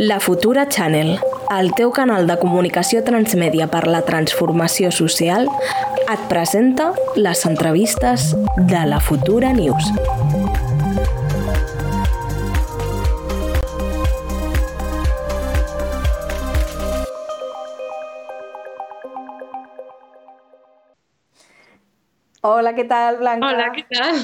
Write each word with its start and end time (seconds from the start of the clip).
La 0.00 0.20
Futura 0.20 0.68
Channel, 0.68 1.18
el 1.50 1.72
teu 1.74 1.90
canal 1.90 2.28
de 2.30 2.36
comunicació 2.38 3.00
transmèdia 3.02 3.66
per 3.66 3.80
la 3.90 4.04
transformació 4.06 4.92
social, 4.94 5.48
et 6.06 6.22
presenta 6.30 6.92
les 7.16 7.42
entrevistes 7.48 8.28
de 8.70 8.84
la 8.86 9.00
Futura 9.02 9.50
News. 9.56 9.90
Hola, 22.46 22.76
què 22.78 22.86
tal, 22.86 23.18
Blanca? 23.18 23.50
Hola, 23.50 23.72
què 23.74 23.88
tal? 23.90 24.22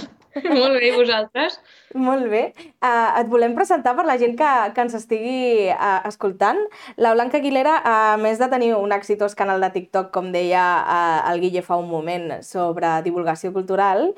Molt 0.55 0.79
bé, 0.79 0.93
i 0.93 0.95
vosaltres? 0.95 1.59
Molt 1.95 2.27
bé. 2.27 2.48
Uh, 2.83 3.21
et 3.21 3.29
volem 3.30 3.53
presentar 3.55 3.93
per 3.95 4.02
la 4.02 4.16
gent 4.19 4.33
que, 4.35 4.51
que 4.75 4.83
ens 4.83 4.97
estigui 4.98 5.69
uh, 5.71 6.01
escoltant. 6.09 6.59
La 6.98 7.12
Blanca 7.15 7.39
Aguilera, 7.39 7.77
a 7.87 8.16
més 8.19 8.41
de 8.43 8.48
tenir 8.51 8.73
un 8.75 8.91
exitós 8.91 9.37
canal 9.39 9.62
de 9.62 9.69
TikTok, 9.77 10.09
com 10.11 10.33
deia 10.35 10.65
uh, 10.83 11.30
el 11.30 11.38
Guille 11.45 11.62
fa 11.62 11.79
un 11.79 11.87
moment, 11.87 12.41
sobre 12.43 12.91
divulgació 13.05 13.52
cultural, 13.55 14.09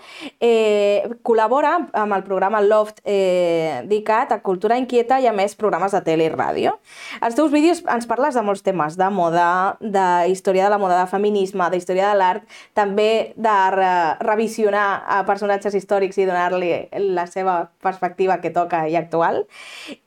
eh, 0.41 1.05
col·labora 1.27 1.75
amb 1.93 2.17
el 2.17 2.25
programa 2.25 2.63
Loft 2.65 3.03
eh, 3.05 3.83
dedicat 3.85 4.33
a 4.33 4.41
cultura 4.41 4.81
inquieta 4.81 5.21
i 5.21 5.29
a 5.29 5.35
més 5.37 5.57
programes 5.59 5.93
de 5.93 6.01
tele 6.07 6.31
i 6.31 6.33
ràdio. 6.33 6.79
Els 7.21 7.37
teus 7.37 7.53
vídeos 7.53 7.85
ens 7.93 8.09
parles 8.09 8.41
de 8.41 8.45
molts 8.47 8.65
temes, 8.65 8.97
de 8.97 9.11
moda, 9.13 9.77
de 9.81 10.07
història 10.33 10.65
de 10.65 10.73
la 10.73 10.81
moda, 10.81 11.03
de 11.03 11.13
feminisme, 11.13 11.69
de 11.69 11.83
història 11.83 12.09
de 12.09 12.19
l'art, 12.23 12.49
també 12.73 13.35
de 13.37 13.57
re 13.77 13.95
revisionar 14.25 14.89
a 15.07 15.23
personatges 15.29 15.77
històrics 15.77 16.17
i 16.19 16.29
donar-li 16.29 16.73
la 17.13 17.29
seva 17.29 17.66
perspectiva 17.83 18.41
que 18.43 18.51
toca 18.51 18.85
i 18.89 18.97
actual. 18.99 19.45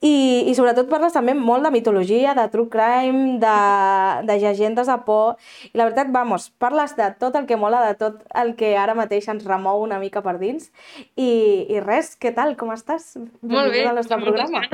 I, 0.02 0.45
i 0.49 0.53
sobretot 0.57 0.89
parles 0.91 1.15
també 1.15 1.35
molt 1.38 1.65
de 1.65 1.71
mitologia, 1.73 2.35
de 2.38 2.47
true 2.53 2.69
crime, 2.71 3.38
de, 3.41 3.57
de 4.29 4.39
llegendes 4.41 4.88
de 4.91 4.97
por. 5.05 5.38
I 5.73 5.80
la 5.80 5.89
veritat, 5.89 6.13
vamos, 6.13 6.49
parles 6.61 6.95
de 6.97 7.09
tot 7.19 7.35
el 7.39 7.45
que 7.49 7.59
mola, 7.59 7.81
de 7.87 7.97
tot 7.99 8.23
el 8.37 8.55
que 8.59 8.75
ara 8.77 8.97
mateix 8.97 9.30
ens 9.31 9.45
remou 9.47 9.83
una 9.83 9.99
mica 9.99 10.23
per 10.25 10.37
dins. 10.41 10.71
I, 11.15 11.30
i 11.69 11.83
res, 11.83 12.15
què 12.19 12.33
tal? 12.35 12.55
Com 12.59 12.73
estàs? 12.75 13.13
Molt 13.41 13.73
bé, 13.75 13.85
nostre 13.93 14.19
programa. 14.21 14.63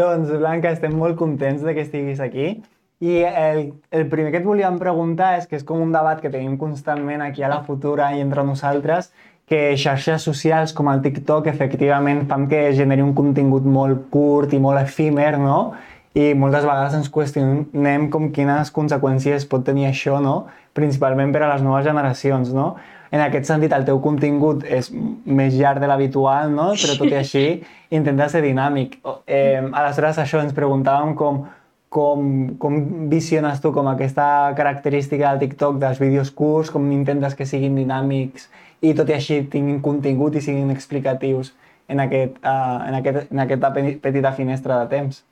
doncs, 0.00 0.30
Blanca, 0.32 0.72
estem 0.74 0.94
molt 0.96 1.18
contents 1.20 1.64
de 1.66 1.74
que 1.76 1.84
estiguis 1.86 2.20
aquí. 2.24 2.54
I 3.00 3.22
el, 3.24 3.60
el 3.96 4.08
primer 4.12 4.28
que 4.32 4.42
et 4.42 4.44
volíem 4.44 4.76
preguntar 4.80 5.30
és 5.38 5.46
que 5.48 5.56
és 5.56 5.64
com 5.64 5.80
un 5.80 5.92
debat 5.94 6.18
que 6.20 6.28
tenim 6.32 6.58
constantment 6.60 7.22
aquí 7.24 7.40
a 7.40 7.48
la 7.48 7.62
Futura 7.64 8.10
i 8.12 8.20
entre 8.20 8.44
nosaltres, 8.44 9.08
que 9.50 9.74
xarxes 9.74 10.22
socials 10.22 10.70
com 10.72 10.86
el 10.92 11.00
TikTok 11.02 11.48
efectivament 11.50 12.22
fan 12.30 12.46
que 12.50 12.68
generi 12.76 13.02
un 13.02 13.16
contingut 13.18 13.64
molt 13.66 14.04
curt 14.14 14.54
i 14.54 14.60
molt 14.62 14.78
efímer, 14.78 15.32
no? 15.42 15.72
I 16.14 16.32
moltes 16.38 16.62
vegades 16.66 16.94
ens 17.00 17.10
qüestionem 17.10 18.06
com 18.14 18.30
quines 18.34 18.70
conseqüències 18.74 19.48
pot 19.50 19.66
tenir 19.66 19.88
això, 19.88 20.20
no? 20.22 20.44
Principalment 20.74 21.34
per 21.34 21.42
a 21.42 21.50
les 21.52 21.66
noves 21.66 21.82
generacions, 21.86 22.54
no? 22.54 22.76
En 23.10 23.24
aquest 23.24 23.50
sentit, 23.50 23.74
el 23.74 23.88
teu 23.88 23.98
contingut 24.02 24.62
és 24.62 24.92
més 25.26 25.58
llarg 25.58 25.82
de 25.82 25.90
l'habitual, 25.90 26.54
no? 26.54 26.70
Però 26.78 26.94
tot 27.02 27.10
i 27.10 27.18
així, 27.24 27.44
intenta 27.90 28.30
ser 28.30 28.44
dinàmic. 28.46 29.00
Eh, 29.26 29.58
aleshores, 29.66 30.22
això 30.22 30.42
ens 30.46 30.54
preguntàvem 30.54 31.16
com, 31.18 31.42
com, 31.90 32.30
com 32.62 32.80
visiones 33.10 33.58
tu 33.58 33.74
com 33.74 33.90
aquesta 33.90 34.54
característica 34.54 35.26
del 35.26 35.42
TikTok 35.42 35.82
dels 35.82 35.98
vídeos 35.98 36.30
curts, 36.30 36.70
com 36.70 36.86
intentes 36.94 37.34
que 37.34 37.50
siguin 37.50 37.74
dinàmics 37.82 38.46
i 38.80 38.94
tot 38.96 39.10
i 39.10 39.16
així 39.16 39.40
tinguin 39.52 39.80
contingut 39.84 40.36
i 40.36 40.44
siguin 40.44 40.72
explicatius 40.72 41.52
en, 41.88 42.00
aquest, 42.00 42.38
uh, 42.44 42.78
en, 42.86 42.96
aquest, 43.00 43.32
en 43.32 43.44
aquesta 43.44 43.72
petita 43.74 44.32
finestra 44.36 44.80
de 44.82 44.90
temps. 44.94 45.22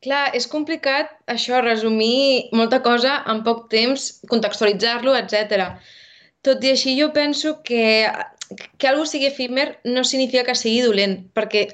Clar, 0.00 0.30
és 0.36 0.46
complicat 0.48 1.10
això, 1.28 1.60
resumir 1.60 2.48
molta 2.56 2.80
cosa 2.80 3.18
en 3.28 3.42
poc 3.44 3.66
temps, 3.72 4.06
contextualitzar-lo, 4.30 5.12
etc. 5.18 5.74
Tot 6.46 6.64
i 6.64 6.72
així 6.72 6.96
jo 6.96 7.10
penso 7.12 7.58
que 7.66 7.82
que 8.78 8.88
algú 8.88 9.06
sigui 9.06 9.26
efímer 9.26 9.78
no 9.84 10.04
significa 10.04 10.44
que 10.46 10.58
sigui 10.58 10.80
dolent, 10.82 11.16
perquè 11.36 11.68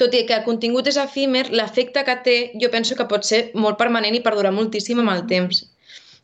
tot 0.00 0.14
i 0.14 0.24
que 0.28 0.36
el 0.38 0.44
contingut 0.48 0.88
és 0.90 0.98
efímer, 1.00 1.46
l'efecte 1.58 2.04
que 2.04 2.16
té 2.26 2.36
jo 2.60 2.70
penso 2.74 2.96
que 2.98 3.08
pot 3.12 3.24
ser 3.24 3.40
molt 3.54 3.78
permanent 3.80 4.16
i 4.16 4.24
perdurar 4.26 4.52
moltíssim 4.52 5.00
amb 5.00 5.14
el 5.14 5.24
temps. 5.30 5.62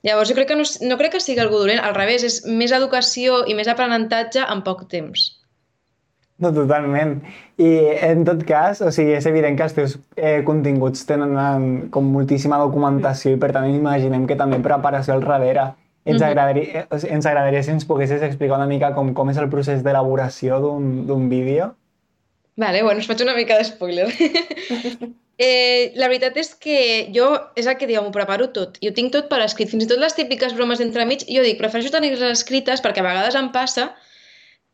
Llavors, 0.07 0.31
jo 0.31 0.37
crec 0.39 0.49
que 0.49 0.57
no, 0.57 0.65
no 0.89 0.97
crec 1.01 1.13
que 1.13 1.21
sigui 1.21 1.43
algú 1.43 1.59
dolent, 1.61 1.83
al 1.85 1.95
revés, 1.97 2.25
és 2.25 2.41
més 2.49 2.73
educació 2.73 3.43
i 3.47 3.57
més 3.59 3.69
aprenentatge 3.69 4.47
en 4.49 4.65
poc 4.65 4.87
temps. 4.89 5.27
No, 6.41 6.49
totalment. 6.57 7.19
I 7.61 7.69
en 8.07 8.25
tot 8.25 8.41
cas, 8.49 8.81
o 8.81 8.89
sigui, 8.95 9.13
és 9.19 9.27
evident 9.29 9.59
que 9.59 9.67
els 9.67 9.77
teus 9.77 9.99
eh, 10.17 10.41
continguts 10.47 11.05
tenen 11.09 11.37
um, 11.37 11.67
com 11.93 12.09
moltíssima 12.15 12.57
documentació 12.63 13.35
i 13.35 13.41
per 13.43 13.51
tant 13.53 13.69
imaginem 13.69 14.25
que 14.29 14.39
també 14.41 14.63
preparació 14.65 15.19
al 15.19 15.27
darrere. 15.27 15.75
Ens, 16.07 16.17
mm 16.17 16.23
-hmm. 16.23 16.29
agradaria, 16.31 16.87
eh, 16.89 17.13
ens 17.13 17.27
agradaria 17.27 17.63
si 17.63 17.71
ens 17.71 17.85
poguessis 17.85 18.23
explicar 18.23 18.57
una 18.57 18.67
mica 18.67 18.95
com, 18.95 19.13
com 19.13 19.29
és 19.29 19.37
el 19.37 19.51
procés 19.51 19.83
d'elaboració 19.85 20.61
d'un 20.61 21.29
vídeo. 21.29 21.75
Vale, 22.57 22.83
bueno, 22.83 23.01
us 23.01 23.07
faig 23.07 23.21
una 23.21 23.37
mica 23.37 23.59
d'espoiler. 23.59 24.09
Eh, 25.41 25.93
la 25.97 26.11
veritat 26.13 26.37
és 26.37 26.51
que 26.61 26.77
jo, 27.17 27.31
és 27.57 27.69
el 27.71 27.79
que 27.81 27.87
diu, 27.89 28.03
m'ho 28.05 28.13
preparo 28.13 28.51
tot. 28.57 28.77
Jo 28.85 28.93
tinc 28.97 29.15
tot 29.15 29.31
per 29.31 29.39
escrit. 29.45 29.71
Fins 29.73 29.87
i 29.87 29.89
tot 29.89 30.03
les 30.03 30.17
típiques 30.19 30.53
bromes 30.57 30.83
entremig, 30.85 31.25
jo 31.33 31.45
dic, 31.47 31.57
prefereixo 31.63 31.93
tenir-les 31.95 32.35
escrites 32.35 32.83
perquè 32.85 33.01
a 33.01 33.07
vegades 33.07 33.39
em 33.41 33.49
passa 33.55 33.89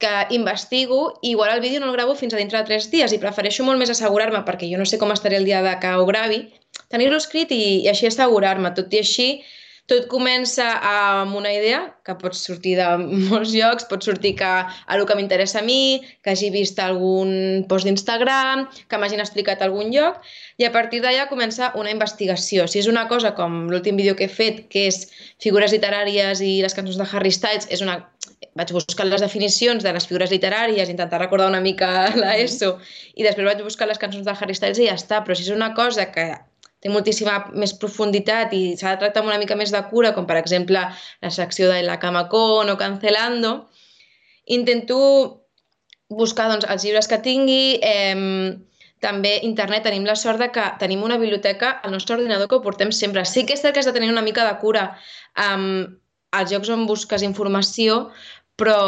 que 0.03 0.15
investigo 0.37 0.99
i 1.22 1.31
igual 1.31 1.54
el 1.54 1.62
vídeo 1.62 1.81
no 1.81 1.87
el 1.88 1.94
gravo 1.97 2.16
fins 2.19 2.34
a 2.34 2.41
dintre 2.41 2.59
de 2.59 2.69
tres 2.69 2.91
dies 2.93 3.15
i 3.15 3.21
prefereixo 3.22 3.65
molt 3.65 3.81
més 3.81 3.93
assegurar-me, 3.94 4.43
perquè 4.49 4.69
jo 4.72 4.81
no 4.81 4.88
sé 4.88 4.99
com 5.00 5.15
estaré 5.15 5.38
el 5.38 5.47
dia 5.49 5.62
de 5.65 5.77
que 5.81 5.93
ho 5.94 6.04
gravi, 6.10 6.43
tenir-lo 6.93 7.22
escrit 7.22 7.54
i, 7.54 7.62
i 7.87 7.88
així 7.93 8.10
assegurar-me. 8.10 8.75
Tot 8.77 8.93
i 8.93 9.00
així, 9.04 9.28
tot 9.91 10.08
comença 10.10 10.64
amb 10.82 11.36
una 11.38 11.52
idea 11.54 11.78
que 12.06 12.14
pot 12.19 12.34
sortir 12.34 12.74
de 12.78 12.86
molts 12.98 13.52
llocs, 13.56 13.86
pot 13.91 14.02
sortir 14.02 14.34
que 14.41 14.47
a 14.47 14.97
el 14.97 15.04
que 15.06 15.14
m'interessa 15.19 15.60
a 15.60 15.66
mi, 15.66 16.02
que 16.22 16.32
hagi 16.32 16.50
vist 16.54 16.80
algun 16.82 17.64
post 17.70 17.86
d'Instagram, 17.86 18.66
que 18.91 18.98
m'hagin 18.98 19.22
explicat 19.22 19.62
algun 19.62 19.92
lloc, 19.94 20.19
i 20.58 20.66
a 20.66 20.72
partir 20.74 21.02
d'allà 21.04 21.28
comença 21.30 21.70
una 21.78 21.92
investigació. 21.94 22.66
Si 22.66 22.80
és 22.82 22.91
una 22.91 23.06
cosa 23.12 23.34
com 23.38 23.66
l'últim 23.70 23.98
vídeo 24.00 24.16
que 24.19 24.26
he 24.26 24.32
fet, 24.32 24.64
que 24.72 24.88
és 24.91 25.04
figures 25.42 25.74
literàries 25.76 26.42
i 26.42 26.58
les 26.66 26.74
cançons 26.74 26.98
de 26.98 27.06
Harry 27.12 27.34
Styles, 27.38 27.70
és 27.70 27.84
una... 27.86 28.00
vaig 28.56 28.72
buscar 28.72 29.06
les 29.06 29.22
definicions 29.22 29.84
de 29.84 29.92
les 29.92 30.06
figures 30.08 30.32
literàries, 30.32 30.91
intentar 30.91 31.22
recordar 31.22 31.47
una 31.53 31.62
mica 31.62 32.08
l'ESO, 32.20 32.74
i 33.14 33.22
després 33.22 33.53
vaig 33.53 33.62
buscar 33.62 33.86
les 33.86 34.03
cançons 34.03 34.26
de 34.26 34.34
Harry 34.34 34.58
Styles 34.58 34.82
i 34.82 34.91
ja 34.91 34.98
està. 34.98 35.22
Però 35.22 35.38
si 35.38 35.47
és 35.47 35.54
una 35.54 35.74
cosa 35.78 36.10
que 36.10 36.26
té 36.82 36.92
moltíssima 36.92 37.38
més 37.56 37.72
profunditat 37.81 38.53
i 38.54 38.62
s'ha 38.76 38.94
de 38.94 39.00
tractar 39.00 39.22
amb 39.22 39.32
una 39.32 39.41
mica 39.42 39.56
més 39.56 39.72
de 39.72 39.82
cura, 39.91 40.12
com 40.14 40.28
per 40.28 40.37
exemple 40.41 40.82
la 40.82 41.32
secció 41.32 41.70
de 41.72 41.82
la 41.87 41.98
cama 41.98 42.26
con 42.28 42.70
o 42.70 42.76
cancelando, 42.76 43.69
intento 44.47 44.98
buscar 46.09 46.50
doncs, 46.53 46.69
els 46.70 46.84
llibres 46.84 47.09
que 47.10 47.19
tingui, 47.25 47.78
eh, 47.82 48.56
també 49.03 49.36
internet, 49.44 49.84
tenim 49.84 50.06
la 50.09 50.16
sort 50.16 50.41
de 50.41 50.48
que 50.54 50.65
tenim 50.81 51.03
una 51.04 51.19
biblioteca 51.20 51.70
al 51.84 51.92
nostre 51.92 52.16
ordinador 52.16 52.48
que 52.48 52.56
ho 52.56 52.65
portem 52.65 52.92
sempre. 52.92 53.25
Sí 53.25 53.44
que 53.47 53.54
és 53.54 53.62
cert 53.62 53.75
que 53.75 53.82
has 53.82 53.88
de 53.88 53.94
tenir 53.97 54.10
una 54.10 54.25
mica 54.25 54.47
de 54.47 54.56
cura 54.62 54.86
amb 55.34 55.98
els 56.36 56.53
llocs 56.53 56.70
on 56.72 56.86
busques 56.88 57.25
informació, 57.26 58.06
però, 58.56 58.78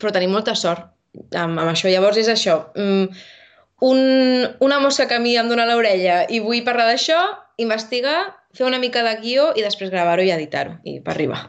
però 0.00 0.12
tenim 0.12 0.34
molta 0.34 0.56
sort 0.58 0.90
amb, 1.36 1.58
amb 1.58 1.70
això. 1.70 1.90
Llavors 1.90 2.18
és 2.20 2.30
això, 2.32 2.58
mm, 2.74 3.22
un, 3.80 3.98
una 4.60 4.80
mosca 4.80 5.08
que 5.08 5.16
a 5.16 5.20
mi 5.20 5.36
em 5.36 5.48
dóna 5.48 5.68
l'orella 5.68 6.24
i 6.28 6.40
vull 6.44 6.64
parlar 6.66 6.86
d'això, 6.90 7.20
investigar, 7.60 8.18
fer 8.56 8.66
una 8.66 8.80
mica 8.82 9.02
de 9.06 9.16
guió 9.22 9.50
i 9.56 9.64
després 9.64 9.90
gravar-ho 9.92 10.26
i 10.26 10.34
editar-ho, 10.34 10.78
i 10.84 11.00
per 11.00 11.14
arribar. 11.14 11.48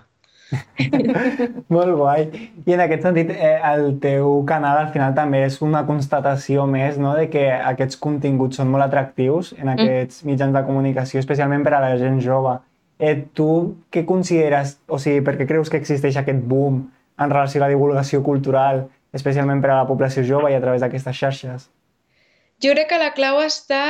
Molt 1.75 1.95
guai. 1.95 2.25
I 2.65 2.75
en 2.75 2.83
aquest 2.83 3.05
sentit, 3.07 3.31
eh, 3.31 3.57
el 3.71 3.97
teu 4.03 4.41
canal 4.47 4.81
al 4.81 4.89
final 4.93 5.15
també 5.15 5.43
és 5.45 5.59
una 5.63 5.85
constatació 5.87 6.65
més 6.67 6.99
no? 6.99 7.13
de 7.17 7.29
que 7.31 7.45
aquests 7.51 7.99
continguts 8.01 8.59
són 8.59 8.71
molt 8.71 8.83
atractius 8.83 9.53
en 9.57 9.69
mm. 9.69 9.75
aquests 9.77 10.21
mm. 10.23 10.31
mitjans 10.31 10.57
de 10.57 10.63
comunicació, 10.67 11.23
especialment 11.23 11.63
per 11.67 11.75
a 11.77 11.83
la 11.83 11.93
gent 12.01 12.19
jove. 12.23 12.57
Eh, 13.01 13.15
tu 13.33 13.49
què 13.91 14.03
consideres, 14.05 14.77
o 14.87 14.99
sigui, 15.01 15.23
per 15.25 15.37
què 15.39 15.47
creus 15.49 15.71
que 15.71 15.79
existeix 15.81 16.19
aquest 16.19 16.43
boom 16.47 16.83
en 17.21 17.31
relació 17.31 17.61
a 17.61 17.65
la 17.65 17.71
divulgació 17.71 18.21
cultural, 18.25 18.85
especialment 19.15 19.63
per 19.63 19.71
a 19.71 19.81
la 19.81 19.87
població 19.89 20.23
jove 20.27 20.51
i 20.51 20.57
a 20.57 20.61
través 20.63 20.83
d'aquestes 20.83 21.17
xarxes? 21.17 21.71
Jo 22.63 22.75
crec 22.75 22.91
que 22.91 22.99
la 23.01 23.13
clau 23.17 23.39
està 23.43 23.83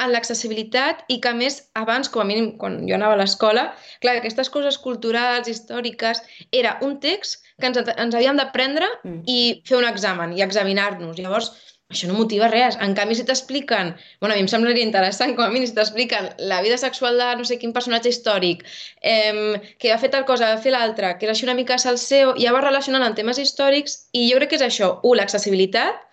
en 0.00 0.12
l'accessibilitat 0.14 1.04
i 1.12 1.18
que, 1.24 1.32
més, 1.36 1.60
abans, 1.76 2.08
com 2.12 2.22
a 2.22 2.28
mínim, 2.28 2.52
quan 2.60 2.78
jo 2.88 2.96
anava 2.96 3.16
a 3.16 3.20
l'escola, 3.20 3.66
clar, 4.00 4.16
aquestes 4.20 4.48
coses 4.52 4.78
culturals, 4.80 5.48
històriques, 5.48 6.22
era 6.56 6.78
un 6.86 6.98
text 7.04 7.44
que 7.60 7.68
ens, 7.68 7.80
ens 7.80 8.16
havíem 8.16 8.40
d'aprendre 8.40 8.88
mm. 9.02 9.18
i 9.28 9.40
fer 9.68 9.76
un 9.80 9.88
examen 9.88 10.32
i 10.36 10.44
examinar-nos. 10.46 11.20
Llavors, 11.20 11.50
això 11.90 12.06
no 12.08 12.16
motiva 12.16 12.48
res. 12.48 12.78
En 12.80 12.94
canvi, 12.96 13.16
si 13.18 13.26
t'expliquen, 13.28 13.92
bueno, 14.22 14.32
a 14.32 14.38
mi 14.38 14.44
em 14.44 14.50
semblaria 14.50 14.86
interessant, 14.86 15.34
com 15.36 15.44
a 15.44 15.50
mínim, 15.52 15.66
si 15.68 15.74
t'expliquen 15.76 16.30
la 16.52 16.60
vida 16.64 16.78
sexual 16.80 17.18
de 17.20 17.32
no 17.40 17.48
sé 17.48 17.58
quin 17.60 17.74
personatge 17.76 18.12
històric, 18.14 18.62
eh, 19.02 19.58
que 19.76 19.90
va 19.90 19.98
fer 20.00 20.12
tal 20.14 20.24
cosa, 20.28 20.54
va 20.54 20.62
fer 20.62 20.72
l'altra, 20.76 21.16
que 21.18 21.26
és 21.26 21.34
així 21.34 21.48
una 21.48 21.58
mica 21.58 21.80
salseo, 21.82 22.36
ja 22.40 22.54
va 22.56 22.62
relacionant 22.64 23.04
amb 23.04 23.18
temes 23.18 23.42
històrics, 23.42 24.04
i 24.14 24.30
jo 24.30 24.38
crec 24.38 24.54
que 24.54 24.60
és 24.62 24.66
això. 24.70 24.94
Un, 25.02 25.18
l'accessibilitat. 25.20 26.06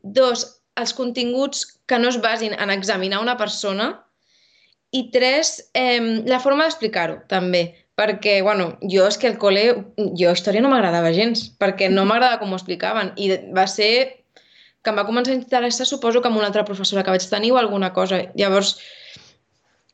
Dos, 0.00 0.46
els 0.78 0.94
continguts 0.94 1.64
que 1.86 1.98
no 1.98 2.08
es 2.08 2.20
basin 2.22 2.54
en 2.58 2.70
examinar 2.70 3.20
una 3.22 3.36
persona 3.36 3.90
i 4.90 5.10
tres, 5.14 5.70
eh, 5.74 6.22
la 6.26 6.40
forma 6.42 6.66
d'explicar-ho, 6.66 7.20
també. 7.30 7.62
Perquè, 8.00 8.40
bueno, 8.42 8.78
jo 8.90 9.04
és 9.06 9.18
que 9.20 9.28
al 9.28 9.36
col·le, 9.38 9.64
jo 10.18 10.32
història 10.32 10.62
no 10.64 10.70
m'agradava 10.72 11.12
gens, 11.12 11.44
perquè 11.60 11.90
no 11.92 12.06
m'agradava 12.08 12.40
com 12.40 12.52
ho 12.52 12.58
explicaven. 12.58 13.12
I 13.20 13.36
va 13.56 13.66
ser 13.68 14.24
que 14.80 14.90
em 14.90 14.96
va 14.96 15.04
començar 15.06 15.34
a 15.34 15.38
interessar, 15.38 15.86
suposo 15.86 16.22
que 16.22 16.30
amb 16.30 16.40
una 16.40 16.48
altra 16.48 16.64
professora 16.64 17.04
que 17.04 17.12
vaig 17.12 17.26
tenir 17.28 17.52
o 17.52 17.60
alguna 17.60 17.92
cosa. 17.92 18.22
Llavors, 18.40 18.78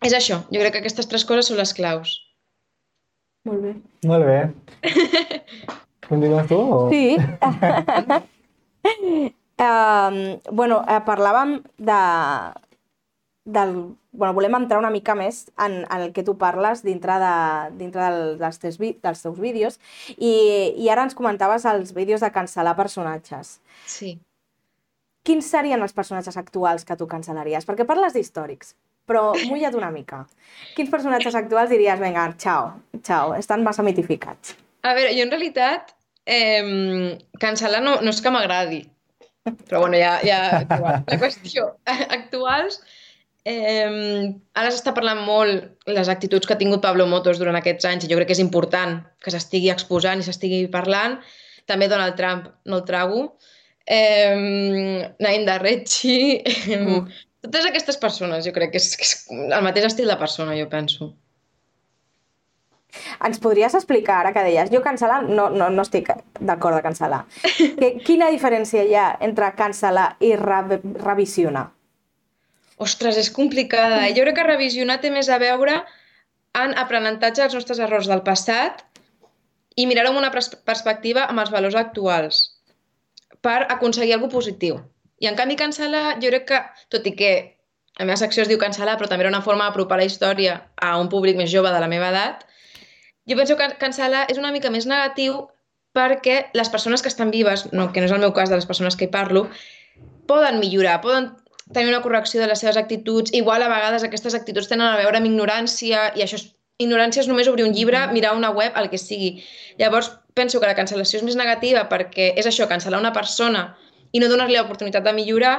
és 0.06 0.14
això. 0.14 0.44
Jo 0.52 0.62
crec 0.62 0.76
que 0.76 0.84
aquestes 0.84 1.10
tres 1.10 1.26
coses 1.26 1.50
són 1.50 1.58
les 1.58 1.74
claus. 1.74 2.14
Molt 3.46 3.66
bé. 3.66 3.74
Molt 4.06 4.24
bé. 4.26 4.38
Continues 6.08 6.46
tu? 6.46 6.60
O... 6.62 6.86
Sí. 6.94 7.16
um, 9.60 10.16
bueno, 10.52 10.82
eh, 10.88 11.00
parlàvem 11.06 11.60
de, 11.78 12.00
del... 13.44 13.76
Bueno, 14.16 14.32
volem 14.32 14.54
entrar 14.56 14.78
una 14.80 14.88
mica 14.88 15.12
més 15.14 15.42
en, 15.60 15.82
en 15.84 16.00
el 16.06 16.12
que 16.16 16.22
tu 16.24 16.38
parles 16.40 16.80
dintre, 16.82 17.18
de, 17.20 17.32
dintre 17.76 18.00
del, 18.00 18.38
dels, 18.40 18.56
teus, 18.62 18.78
vi- 18.80 18.94
dels 19.02 19.20
teus 19.20 19.36
vídeos 19.36 19.76
i, 20.16 20.72
i 20.80 20.88
ara 20.88 21.04
ens 21.04 21.14
comentaves 21.18 21.66
els 21.68 21.92
vídeos 21.92 22.24
de 22.24 22.30
cancel·lar 22.32 22.72
personatges. 22.78 23.58
Sí. 23.84 24.14
Quins 25.26 25.44
serien 25.52 25.84
els 25.84 25.92
personatges 25.92 26.38
actuals 26.40 26.88
que 26.88 26.96
tu 26.96 27.04
cancel·laries? 27.10 27.68
Perquè 27.68 27.84
parles 27.84 28.16
d'històrics, 28.16 28.72
però 29.04 29.34
mulla't 29.50 29.76
una 29.76 29.92
mica. 29.92 30.22
Quins 30.72 30.88
personatges 30.88 31.36
actuals 31.36 31.68
diries, 31.68 32.00
vinga, 32.00 32.30
xao, 32.40 32.72
xao, 33.04 33.34
estan 33.36 33.66
massa 33.68 33.84
mitificats? 33.84 34.56
A 34.80 34.94
veure, 34.96 35.12
jo 35.12 35.26
en 35.26 35.34
realitat, 35.34 35.92
eh, 36.24 37.18
cancel·lar 37.42 37.84
no, 37.84 37.98
no 38.00 38.16
és 38.16 38.22
que 38.24 38.32
m'agradi, 38.32 38.80
però 39.68 39.80
bueno, 39.84 39.96
ja, 40.00 40.18
ja. 40.26 40.64
La 41.10 41.18
qüestió, 41.20 41.72
actuals, 42.18 42.80
eh, 43.46 44.30
ara 44.58 44.70
s'està 44.72 44.94
parlant 44.96 45.20
molt 45.26 45.90
les 45.90 46.08
actituds 46.12 46.46
que 46.46 46.54
ha 46.56 46.60
tingut 46.60 46.82
Pablo 46.82 47.06
Motos 47.10 47.38
durant 47.38 47.58
aquests 47.58 47.86
anys 47.86 48.06
i 48.06 48.10
jo 48.10 48.18
crec 48.18 48.32
que 48.32 48.36
és 48.38 48.42
important 48.42 48.98
que 49.22 49.30
s'estigui 49.34 49.70
exposant 49.74 50.22
i 50.22 50.26
s'estigui 50.26 50.64
parlant. 50.72 51.20
També 51.66 51.88
Donald 51.90 52.14
Trump, 52.18 52.50
no 52.66 52.80
el 52.80 52.84
trago. 52.86 53.22
Eh, 53.86 54.34
Naim 55.22 55.46
Darrechi, 55.46 56.42
eh, 56.42 56.76
Mm. 56.78 57.06
totes 57.46 57.66
aquestes 57.68 57.96
persones, 58.02 58.44
jo 58.44 58.52
crec 58.52 58.72
que 58.72 58.78
és, 58.82 58.96
que 58.98 59.06
és 59.06 59.14
el 59.30 59.62
mateix 59.62 59.86
estil 59.86 60.08
de 60.10 60.16
persona, 60.18 60.56
jo 60.58 60.66
penso. 60.68 61.12
Ens 63.26 63.40
podries 63.42 63.74
explicar, 63.78 64.20
ara 64.20 64.32
que 64.34 64.44
deies, 64.46 64.70
jo 64.72 64.82
cancel·lar, 64.84 65.22
no, 65.28 65.48
no, 65.50 65.68
no 65.72 65.84
estic 65.86 66.10
d'acord 66.40 66.78
de 66.78 66.82
cancel·lar. 66.84 67.24
Que, 67.80 67.92
quina 68.06 68.30
diferència 68.32 68.84
hi 68.84 68.94
ha 68.96 69.06
entre 69.24 69.52
cancel·lar 69.58 70.14
i 70.24 70.34
re 70.40 70.80
revisionar? 71.04 71.68
Ostres, 72.82 73.16
és 73.16 73.30
complicada. 73.32 74.02
Jo 74.16 74.24
crec 74.26 74.36
que 74.36 74.48
revisionar 74.50 74.98
té 75.00 75.10
més 75.12 75.30
a 75.32 75.38
veure 75.40 75.78
en 76.56 76.74
aprenentatge 76.76 77.42
dels 77.42 77.56
nostres 77.56 77.80
errors 77.80 78.08
del 78.10 78.22
passat 78.26 78.84
i 79.76 79.86
mirar-ho 79.88 80.12
amb 80.12 80.20
una 80.20 80.32
pers 80.32 80.50
perspectiva 80.68 81.26
amb 81.30 81.42
els 81.42 81.52
valors 81.52 81.76
actuals 81.76 82.42
per 83.44 83.62
aconseguir 83.72 84.16
alguna 84.16 84.32
positiu. 84.32 84.80
I 85.20 85.28
en 85.30 85.36
canvi 85.38 85.56
cancel·lar, 85.56 86.18
jo 86.20 86.32
crec 86.32 86.48
que, 86.50 86.60
tot 86.92 87.06
i 87.08 87.12
que 87.16 87.32
la 87.96 88.04
meva 88.04 88.18
secció 88.20 88.44
es 88.44 88.50
diu 88.50 88.60
cancel·lar, 88.60 88.98
però 89.00 89.08
també 89.08 89.24
era 89.24 89.32
una 89.32 89.44
forma 89.44 89.68
d'apropar 89.68 90.00
la 90.00 90.08
història 90.08 90.58
a 90.76 90.96
un 91.00 91.08
públic 91.12 91.38
més 91.38 91.52
jove 91.52 91.72
de 91.72 91.80
la 91.80 91.88
meva 91.88 92.10
edat, 92.12 92.44
jo 93.28 93.36
penso 93.38 93.56
que 93.58 93.68
cancel·lar 93.80 94.26
és 94.32 94.38
una 94.38 94.52
mica 94.54 94.70
més 94.70 94.86
negatiu 94.86 95.46
perquè 95.96 96.50
les 96.54 96.68
persones 96.68 97.02
que 97.02 97.08
estan 97.08 97.32
vives, 97.32 97.66
no, 97.72 97.90
que 97.92 98.02
no 98.02 98.08
és 98.08 98.14
el 98.14 98.22
meu 98.22 98.34
cas 98.36 98.52
de 98.52 98.58
les 98.58 98.68
persones 98.68 98.96
que 98.96 99.08
hi 99.08 99.12
parlo, 99.12 99.46
poden 100.28 100.60
millorar, 100.60 101.00
poden 101.00 101.30
tenir 101.72 101.88
una 101.88 102.02
correcció 102.02 102.40
de 102.40 102.46
les 102.50 102.60
seves 102.60 102.76
actituds. 102.76 103.32
Igual 103.34 103.62
a 103.62 103.70
vegades 103.72 104.04
aquestes 104.04 104.34
actituds 104.34 104.68
tenen 104.68 104.86
a 104.86 105.00
veure 105.00 105.18
amb 105.18 105.30
ignorància 105.30 106.10
i 106.14 106.22
això 106.22 106.38
és, 106.38 106.46
ignorància 106.82 107.24
és 107.24 107.30
només 107.30 107.48
obrir 107.48 107.64
un 107.64 107.72
llibre, 107.74 108.04
mirar 108.12 108.36
una 108.36 108.52
web, 108.52 108.76
el 108.76 108.90
que 108.92 109.00
sigui. 109.00 109.32
Llavors, 109.80 110.12
penso 110.36 110.60
que 110.60 110.68
la 110.68 110.76
cancel·lació 110.76 111.22
és 111.22 111.26
més 111.26 111.38
negativa 111.40 111.86
perquè 111.88 112.34
és 112.36 112.46
això, 112.46 112.68
cancel·lar 112.68 113.00
una 113.00 113.14
persona 113.16 113.70
i 114.12 114.20
no 114.20 114.28
donar-li 114.28 114.58
l'oportunitat 114.58 115.04
de 115.04 115.16
millorar 115.16 115.56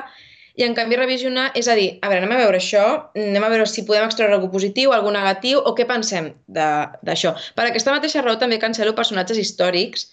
i 0.58 0.64
en 0.66 0.74
canvi 0.78 0.98
revisionar 0.98 1.52
és 1.56 1.68
a 1.70 1.76
dir, 1.78 1.90
a 2.02 2.10
veure, 2.10 2.24
anem 2.26 2.34
a 2.36 2.40
veure 2.42 2.58
això, 2.58 2.84
anem 3.16 3.44
a 3.46 3.50
veure 3.54 3.68
si 3.70 3.84
podem 3.86 4.08
extreure 4.08 4.34
alguna 4.34 4.52
positiu, 4.56 4.92
algun 4.96 5.14
negatiu 5.14 5.60
o 5.62 5.76
què 5.78 5.86
pensem 5.90 6.32
d'això. 6.50 7.36
Per 7.56 7.68
aquesta 7.70 7.94
mateixa 7.94 8.24
raó 8.26 8.40
també 8.42 8.58
cancel·lo 8.62 8.96
personatges 8.98 9.38
històrics 9.38 10.08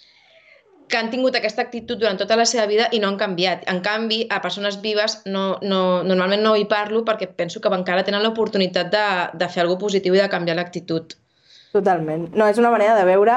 que 0.89 0.99
han 1.01 1.09
tingut 1.09 1.33
aquesta 1.39 1.65
actitud 1.65 1.97
durant 1.97 2.19
tota 2.21 2.37
la 2.37 2.45
seva 2.45 2.67
vida 2.69 2.91
i 2.93 2.99
no 3.01 3.09
han 3.09 3.17
canviat. 3.17 3.65
En 3.73 3.81
canvi, 3.81 4.27
a 4.29 4.43
persones 4.45 4.77
vives 4.85 5.23
no, 5.25 5.57
no, 5.65 5.81
normalment 6.05 6.45
no 6.45 6.53
hi 6.61 6.67
parlo 6.69 7.01
perquè 7.09 7.31
penso 7.33 7.63
que 7.65 7.73
encara 7.73 8.05
tenen 8.05 8.21
l'oportunitat 8.23 8.91
de, 8.93 9.05
de 9.33 9.49
fer 9.49 9.65
alguna 9.65 9.81
positiu 9.81 10.13
i 10.15 10.21
de 10.21 10.29
canviar 10.29 10.59
l'actitud. 10.61 11.17
Totalment. 11.73 12.29
No, 12.37 12.47
és 12.47 12.61
una 12.61 12.71
manera 12.71 12.93
de 13.01 13.03
veure 13.09 13.33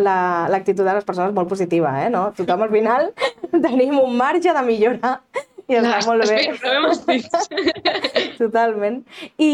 la- 0.00 0.46
l'actitud 0.48 0.86
de 0.86 0.94
les 0.94 1.04
persones 1.04 1.34
molt 1.36 1.50
positiva, 1.50 1.90
eh? 2.06 2.08
No? 2.08 2.28
Tothom 2.38 2.62
al 2.64 2.70
final 2.72 3.10
tenim 3.66 3.98
un 4.00 4.14
marge 4.16 4.54
de 4.54 4.62
millora 4.64 5.18
i 5.72 5.78
està 5.80 6.00
molt 6.06 6.28
bé. 6.28 6.42
M'estís. 6.84 7.28
Totalment. 8.42 9.00
I, 9.36 9.52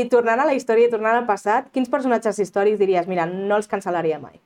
I 0.00 0.04
tornant 0.12 0.44
a 0.44 0.46
la 0.48 0.54
història 0.56 0.88
i 0.88 0.92
tornant 0.92 1.18
al 1.18 1.26
passat, 1.28 1.68
quins 1.74 1.90
personatges 1.92 2.38
històrics 2.42 2.80
diries, 2.80 3.10
mira, 3.10 3.26
no 3.26 3.58
els 3.58 3.70
cancel·laria 3.70 4.20
mai? 4.22 4.38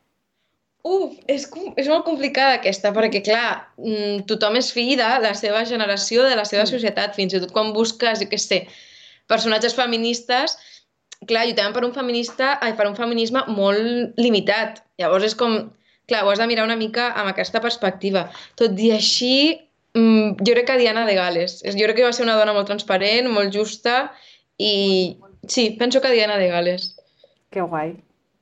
Uf, 0.84 1.14
és, 1.32 1.46
és 1.80 1.86
molt 1.88 2.04
complicada 2.04 2.58
aquesta, 2.58 2.90
perquè 2.92 3.22
clar, 3.24 3.44
mm, 3.80 4.26
tothom 4.28 4.58
és 4.60 4.68
fill 4.74 4.92
de 5.00 5.06
la 5.22 5.30
seva 5.38 5.62
generació, 5.68 6.26
de 6.28 6.36
la 6.36 6.44
seva 6.44 6.66
societat, 6.68 7.14
fins 7.16 7.32
i 7.32 7.40
tot 7.40 7.54
quan 7.56 7.72
busques, 7.72 8.20
jo 8.20 8.28
què 8.28 8.40
sé, 8.40 8.58
personatges 9.32 9.76
feministes, 9.78 10.58
clar, 11.24 11.46
lluitem 11.48 11.72
per 11.72 11.86
un 11.86 11.94
feminista, 11.96 12.58
ai, 12.60 12.74
per 12.76 12.84
un 12.90 12.98
feminisme 12.98 13.46
molt 13.48 14.20
limitat. 14.20 14.82
Llavors 15.00 15.30
és 15.30 15.36
com, 15.40 15.56
clar, 16.10 16.20
ho 16.24 16.32
has 16.32 16.42
de 16.42 16.48
mirar 16.52 16.68
una 16.68 16.76
mica 16.76 17.08
amb 17.14 17.32
aquesta 17.32 17.64
perspectiva. 17.64 18.26
Tot 18.60 18.76
i 18.76 18.92
així, 18.92 19.34
mm, 19.94 20.36
jo 20.44 20.52
crec 20.54 20.66
que 20.66 20.78
Diana 20.78 21.06
de 21.06 21.14
Gales. 21.14 21.60
Jo 21.64 21.86
crec 21.86 21.96
que 21.96 22.06
va 22.06 22.12
ser 22.12 22.26
una 22.26 22.36
dona 22.38 22.54
molt 22.56 22.68
transparent, 22.70 23.30
molt 23.32 23.54
justa, 23.54 24.12
i 24.58 25.18
sí, 25.48 25.70
penso 25.78 26.00
que 26.00 26.12
Diana 26.12 26.38
de 26.38 26.48
Gales. 26.48 26.90
Que 27.50 27.62
guai. 27.62 27.94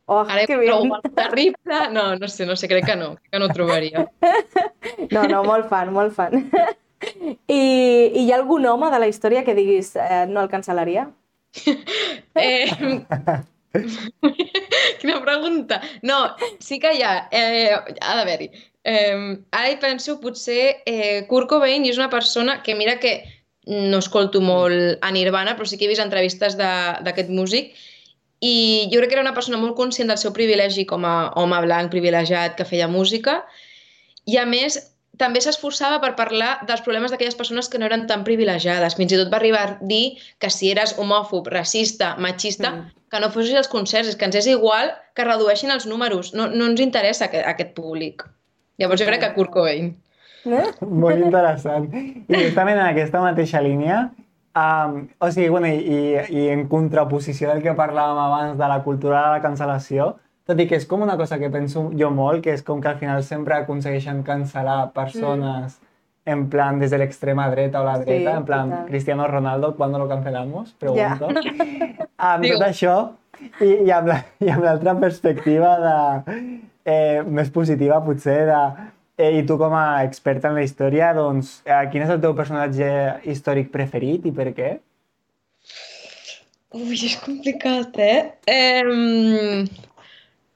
Oh, 0.07 0.25
Ara 0.29 0.47
que 0.47 0.57
bé. 0.57 0.67
terrible. 1.15 1.57
No, 1.93 2.17
no 2.17 2.29
sé, 2.29 2.45
no 2.45 2.57
sé, 2.57 2.69
crec 2.69 2.85
que 2.85 2.97
no, 2.97 3.15
crec 3.17 3.31
que 3.31 3.39
no 3.39 3.49
trobaria. 3.49 4.09
No, 5.13 5.23
no, 5.29 5.43
molt 5.45 5.69
fan, 5.69 5.93
molt 5.93 6.15
fan. 6.15 6.51
I, 7.49 7.59
I 7.59 8.23
hi 8.23 8.31
ha 8.33 8.37
algun 8.39 8.67
home 8.67 8.91
de 8.91 8.99
la 9.03 9.09
història 9.11 9.43
que 9.45 9.55
diguis 9.55 9.95
eh, 9.97 10.25
no 10.29 10.43
el 10.43 10.51
cancel·laria? 10.53 11.09
Eh, 12.35 12.65
quina 15.01 15.21
pregunta. 15.25 15.81
No, 16.03 16.19
sí 16.61 16.79
que 16.81 16.95
hi 16.97 17.03
ha, 17.05 17.29
eh, 17.31 17.73
ha 18.01 18.15
d'haver-hi. 18.19 18.49
Eh, 18.85 19.39
ara 19.55 19.71
hi 19.71 19.77
penso, 19.79 20.17
potser 20.21 20.83
eh, 20.87 21.25
Kurt 21.31 21.49
Cobain 21.49 21.85
és 21.87 21.99
una 22.01 22.11
persona 22.11 22.63
que 22.63 22.75
mira 22.75 22.97
que 22.99 23.23
no 23.67 23.99
escolto 24.03 24.41
molt 24.43 24.99
a 25.01 25.11
Nirvana, 25.15 25.55
però 25.57 25.67
sí 25.71 25.79
que 25.79 25.85
he 25.87 25.89
vist 25.93 26.03
entrevistes 26.03 26.57
de- 26.59 26.97
d'aquest 27.07 27.29
músic 27.31 27.77
i 28.43 28.89
jo 28.91 28.99
crec 28.99 29.11
que 29.13 29.15
era 29.15 29.23
una 29.23 29.35
persona 29.37 29.57
molt 29.59 29.77
conscient 29.79 30.09
del 30.11 30.19
seu 30.19 30.33
privilegi 30.35 30.85
com 30.85 31.05
a 31.07 31.31
home 31.39 31.61
blanc 31.63 31.93
privilegiat 31.93 32.57
que 32.59 32.65
feia 32.67 32.89
música 32.89 33.45
i 34.27 34.37
a 34.37 34.45
més 34.47 34.81
també 35.17 35.39
s'esforçava 35.45 36.01
per 36.03 36.17
parlar 36.17 36.65
dels 36.67 36.81
problemes 36.83 37.13
d'aquelles 37.13 37.37
persones 37.39 37.69
que 37.69 37.79
no 37.79 37.87
eren 37.87 38.07
tan 38.09 38.25
privilegiades. 38.25 38.97
Fins 38.99 39.13
i 39.13 39.17
tot 39.21 39.31
va 39.31 39.37
arribar 39.39 39.63
a 39.63 39.79
dir 39.87 40.17
que 40.41 40.51
si 40.51 40.71
eres 40.73 40.97
homòfob, 40.99 41.47
racista, 41.53 42.17
machista, 42.17 42.71
Mm. 42.73 42.91
que 43.13 43.21
no 43.21 43.31
fossis 43.31 43.55
als 43.55 43.69
concerts, 43.69 44.09
és 44.09 44.17
que 44.17 44.25
ens 44.25 44.35
és 44.35 44.47
igual 44.49 44.91
que 45.15 45.23
redueixin 45.25 45.71
els 45.71 45.87
números, 45.87 46.33
no, 46.35 46.49
no 46.49 46.67
ens 46.67 46.81
interessa 46.81 47.27
aquest, 47.27 47.47
aquest 47.47 47.75
públic. 47.75 48.25
Llavors 48.83 49.01
jo 49.01 49.07
crec 49.09 49.23
que 49.23 49.33
Kurt 49.37 49.53
Cobain. 49.55 49.93
Eh? 50.45 50.65
Molt 50.83 51.21
interessant. 51.23 51.87
I 51.95 52.41
justament 52.49 52.81
en 52.81 52.89
aquesta 52.89 53.21
mateixa 53.23 53.61
línia, 53.63 54.01
um, 54.59 54.97
o 55.23 55.31
sigui, 55.31 55.49
bueno, 55.55 55.69
i, 55.71 56.01
i 56.35 56.49
en 56.51 56.67
contraposició 56.73 57.53
del 57.53 57.63
que 57.63 57.77
parlàvem 57.79 58.19
abans 58.25 58.59
de 58.59 58.69
la 58.73 58.81
cultura 58.83 59.21
de 59.29 59.37
la 59.37 59.43
cancel·lació, 59.45 60.17
tot 60.45 60.59
i 60.59 60.67
que 60.67 60.75
és 60.81 60.89
com 60.91 61.05
una 61.07 61.15
cosa 61.17 61.39
que 61.39 61.49
penso 61.55 61.85
jo 61.95 62.11
molt, 62.11 62.43
que 62.43 62.51
és 62.57 62.65
com 62.67 62.81
que 62.83 62.91
al 62.91 62.99
final 62.99 63.23
sempre 63.23 63.55
aconsegueixen 63.61 64.25
cancel·lar 64.27 64.91
persones 64.97 65.79
en 66.27 66.49
plan 66.51 66.79
des 66.83 66.91
de 66.91 66.99
l'extrema 66.99 67.49
dreta 67.51 67.81
o 67.81 67.85
la 67.87 67.97
Sí, 68.01 68.05
dreta, 68.09 68.37
en 68.41 68.45
plan 68.45 68.71
total. 68.71 68.87
Cristiano 68.87 69.27
Ronaldo, 69.29 69.77
¿cuándo 69.77 69.99
lo 69.99 70.09
cancelamos? 70.09 70.75
Pregunto. 70.79 71.29
Amb 72.19 72.43
Digo. 72.43 72.59
tot 72.59 72.67
això, 72.67 72.97
i, 73.61 73.71
i 73.87 73.91
amb 73.95 74.07
la- 74.11 74.25
i 74.41 74.51
amb 74.51 74.63
l'altra 74.67 74.95
perspectiva 74.99 75.73
de, 75.83 76.61
eh, 76.85 77.23
més 77.27 77.51
positiva, 77.55 78.01
potser, 78.05 78.39
de, 78.49 78.61
eh, 79.19 79.31
i 79.39 79.45
tu 79.47 79.59
com 79.61 79.75
a 79.77 80.03
experta 80.07 80.51
en 80.51 80.59
la 80.59 80.65
història, 80.67 81.13
doncs, 81.17 81.61
eh, 81.67 81.83
quin 81.93 82.07
és 82.07 82.13
el 82.15 82.21
teu 82.23 82.35
personatge 82.39 82.89
històric 83.29 83.73
preferit 83.75 84.27
i 84.27 84.35
per 84.35 84.51
què? 84.57 84.73
Ui, 86.73 86.97
és 86.97 87.17
complicat, 87.21 87.99
eh? 88.01 88.21
eh 88.49 88.83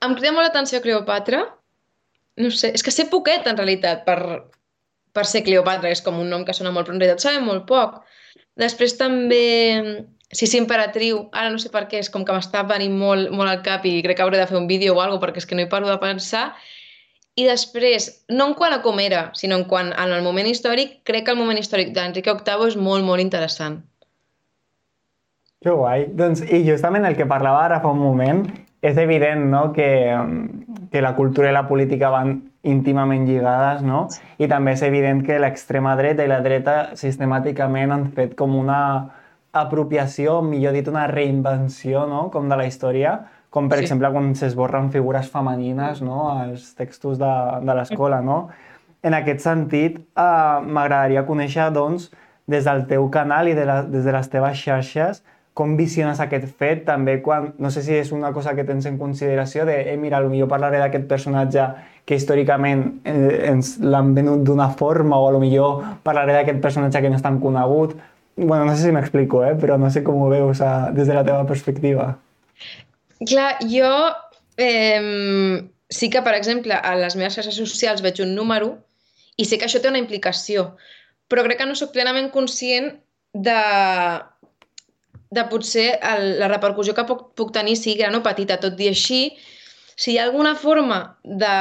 em 0.07 0.15
crida 0.15 0.33
molt 0.33 0.47
l'atenció 0.47 0.81
Cleopatra. 0.85 1.43
No 2.37 2.51
sé, 2.53 2.73
és 2.77 2.85
que 2.85 2.93
sé 2.93 3.07
poquet, 3.13 3.47
en 3.49 3.57
realitat, 3.57 4.05
per, 4.05 4.19
per 5.17 5.25
ser 5.29 5.43
Cleopatra, 5.45 5.93
és 5.93 6.03
com 6.05 6.21
un 6.21 6.29
nom 6.33 6.45
que 6.45 6.55
sona 6.57 6.73
molt, 6.73 6.87
però 6.87 6.97
en 6.97 7.03
realitat 7.03 7.25
sabem 7.25 7.47
molt 7.49 7.65
poc. 7.69 8.03
Després 8.61 8.97
també 9.01 9.45
Sí, 10.37 10.45
sí, 10.47 10.59
Imperatriu, 10.61 11.23
ara 11.33 11.49
no 11.49 11.57
sé 11.57 11.71
per 11.73 11.87
què, 11.89 12.03
és 12.05 12.11
com 12.13 12.25
que 12.29 12.35
m'està 12.37 12.61
venint 12.69 12.93
molt, 13.01 13.31
molt 13.33 13.49
al 13.49 13.63
cap 13.65 13.87
i 13.89 14.03
crec 14.05 14.19
que 14.19 14.25
hauré 14.27 14.37
de 14.37 14.45
fer 14.51 14.59
un 14.59 14.67
vídeo 14.69 14.93
o 14.93 15.01
alguna 15.01 15.23
perquè 15.23 15.41
és 15.41 15.49
que 15.49 15.57
no 15.57 15.65
hi 15.65 15.71
paro 15.73 15.89
de 15.89 15.97
pensar. 16.03 16.51
I 17.41 17.47
després, 17.49 18.11
no 18.29 18.51
en 18.51 18.53
quant 18.59 18.77
a 18.77 18.83
com 18.85 19.01
era, 19.01 19.31
sinó 19.33 19.57
en 19.57 19.65
quant 19.71 19.95
en 19.97 20.13
el 20.13 20.21
moment 20.27 20.51
històric, 20.53 20.99
crec 21.09 21.25
que 21.25 21.33
el 21.33 21.41
moment 21.41 21.57
històric 21.57 21.97
d'Enrique 21.97 22.37
VIII 22.37 22.69
és 22.69 22.77
molt, 22.77 23.09
molt 23.09 23.25
interessant. 23.25 23.81
Que 25.65 25.73
guai. 25.73 26.05
Doncs, 26.21 26.45
I 26.45 26.61
justament 26.69 27.09
el 27.09 27.17
que 27.17 27.25
parlava 27.33 27.65
ara 27.65 27.81
fa 27.81 27.97
un 27.97 28.05
moment, 28.05 28.45
és 28.85 29.01
evident 29.01 29.49
no? 29.57 29.71
que, 29.73 29.91
que 30.93 31.01
la 31.01 31.17
cultura 31.17 31.49
i 31.49 31.57
la 31.57 31.65
política 31.65 32.13
van 32.13 32.43
íntimament 32.61 33.25
lligades, 33.25 33.81
no? 33.89 34.05
I 34.37 34.53
també 34.53 34.77
és 34.77 34.85
evident 34.85 35.25
que 35.25 35.41
l'extrema 35.41 35.97
dreta 35.97 36.29
i 36.29 36.29
la 36.29 36.43
dreta 36.45 36.81
sistemàticament 36.99 37.95
han 37.95 38.11
fet 38.13 38.37
com 38.37 38.53
una 38.61 38.81
apropiació, 39.63 40.41
millor 40.43 40.77
dit, 40.77 40.89
una 40.89 41.07
reinvenció, 41.11 42.07
no?, 42.11 42.27
com 42.35 42.49
de 42.51 42.59
la 42.59 42.67
història, 42.69 43.17
com 43.51 43.71
per 43.71 43.81
sí. 43.81 43.87
exemple 43.87 44.11
quan 44.13 44.35
s'esborren 44.37 44.91
figures 44.93 45.31
femenines, 45.33 46.03
no?, 46.05 46.27
als 46.33 46.75
textos 46.79 47.21
de, 47.23 47.33
de 47.63 47.79
l'escola, 47.79 48.21
no? 48.25 48.47
En 49.07 49.15
aquest 49.15 49.45
sentit, 49.45 50.01
eh, 50.19 50.59
m'agradaria 50.67 51.27
conèixer, 51.29 51.71
doncs, 51.75 52.11
des 52.47 52.67
del 52.67 52.87
teu 52.91 53.09
canal 53.11 53.49
i 53.51 53.55
de 53.59 53.65
la, 53.67 53.81
des 53.83 54.07
de 54.07 54.15
les 54.15 54.31
teves 54.31 54.59
xarxes, 54.61 55.23
com 55.57 55.73
visiones 55.79 56.19
aquest 56.21 56.51
fet, 56.61 56.83
també 56.85 57.15
quan, 57.25 57.55
no 57.59 57.71
sé 57.73 57.81
si 57.81 57.95
és 57.97 58.11
una 58.13 58.29
cosa 58.37 58.53
que 58.55 58.65
tens 58.69 58.85
en 58.91 58.99
consideració 59.01 59.65
de, 59.65 59.79
eh, 59.89 59.97
mira, 59.97 60.21
potser 60.21 60.45
parlaré 60.51 60.83
d'aquest 60.83 61.07
personatge 61.09 61.65
que 62.05 62.19
històricament 62.19 62.83
eh, 63.09 63.49
ens 63.55 63.79
l'han 63.81 64.13
venut 64.15 64.45
d'una 64.45 64.69
forma 64.77 65.17
o 65.17 65.31
potser 65.33 65.71
parlaré 66.05 66.37
d'aquest 66.37 66.61
personatge 66.61 67.01
que 67.01 67.09
no 67.09 67.17
és 67.17 67.25
tan 67.25 67.41
conegut, 67.41 67.97
Bueno, 68.37 68.67
no 68.67 68.77
sé 68.77 68.85
si 68.85 68.93
m'explico, 68.93 69.41
eh? 69.45 69.55
però 69.57 69.79
no 69.81 69.89
sé 69.91 70.03
com 70.05 70.21
ho 70.21 70.29
veus 70.29 70.61
a, 70.61 70.91
des 70.93 71.09
de 71.09 71.15
la 71.17 71.25
teva 71.25 71.47
perspectiva. 71.49 72.11
Clar, 73.25 73.55
jo 73.65 73.89
eh, 74.61 75.65
sí 75.89 76.11
que, 76.13 76.21
per 76.23 76.35
exemple, 76.37 76.77
a 76.77 76.93
les 77.01 77.17
meves 77.17 77.39
xarxes 77.39 77.57
socials 77.57 78.05
veig 78.05 78.21
un 78.21 78.35
número 78.37 78.75
i 79.41 79.49
sé 79.49 79.57
que 79.57 79.65
això 79.69 79.81
té 79.81 79.89
una 79.89 80.01
implicació, 80.03 80.75
però 81.33 81.45
crec 81.47 81.63
que 81.63 81.69
no 81.69 81.77
sóc 81.79 81.93
plenament 81.97 82.29
conscient 82.35 82.93
de, 83.33 83.61
de 85.33 85.45
potser 85.51 85.89
el, 86.01 86.37
la 86.41 86.51
repercussió 86.53 86.95
que 86.97 87.05
puc, 87.09 87.31
puc 87.37 87.53
tenir 87.57 87.77
sigui 87.77 88.01
gran 88.01 88.17
o 88.17 88.23
petita. 88.25 88.61
Tot 88.61 88.81
i 88.81 88.91
així, 88.93 89.21
si 89.97 90.13
hi 90.13 90.19
ha 90.19 90.27
alguna 90.29 90.55
forma 90.61 91.01
de 91.25 91.55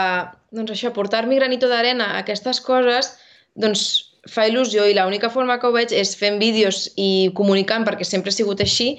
doncs 0.55 0.75
això, 0.75 0.91
portar-mi 0.95 1.39
granito 1.39 1.69
d'arena 1.71 2.13
a 2.13 2.23
aquestes 2.23 2.61
coses, 2.63 3.15
doncs 3.59 3.85
fa 4.31 4.47
il·lusió 4.49 4.87
i 4.89 4.95
l'única 4.97 5.29
forma 5.29 5.59
que 5.59 5.67
ho 5.67 5.73
veig 5.75 5.93
és 5.93 6.15
fent 6.17 6.39
vídeos 6.41 6.87
i 6.97 7.31
comunicant 7.37 7.85
perquè 7.85 8.07
sempre 8.07 8.33
ha 8.33 8.35
sigut 8.35 8.61
així. 8.63 8.95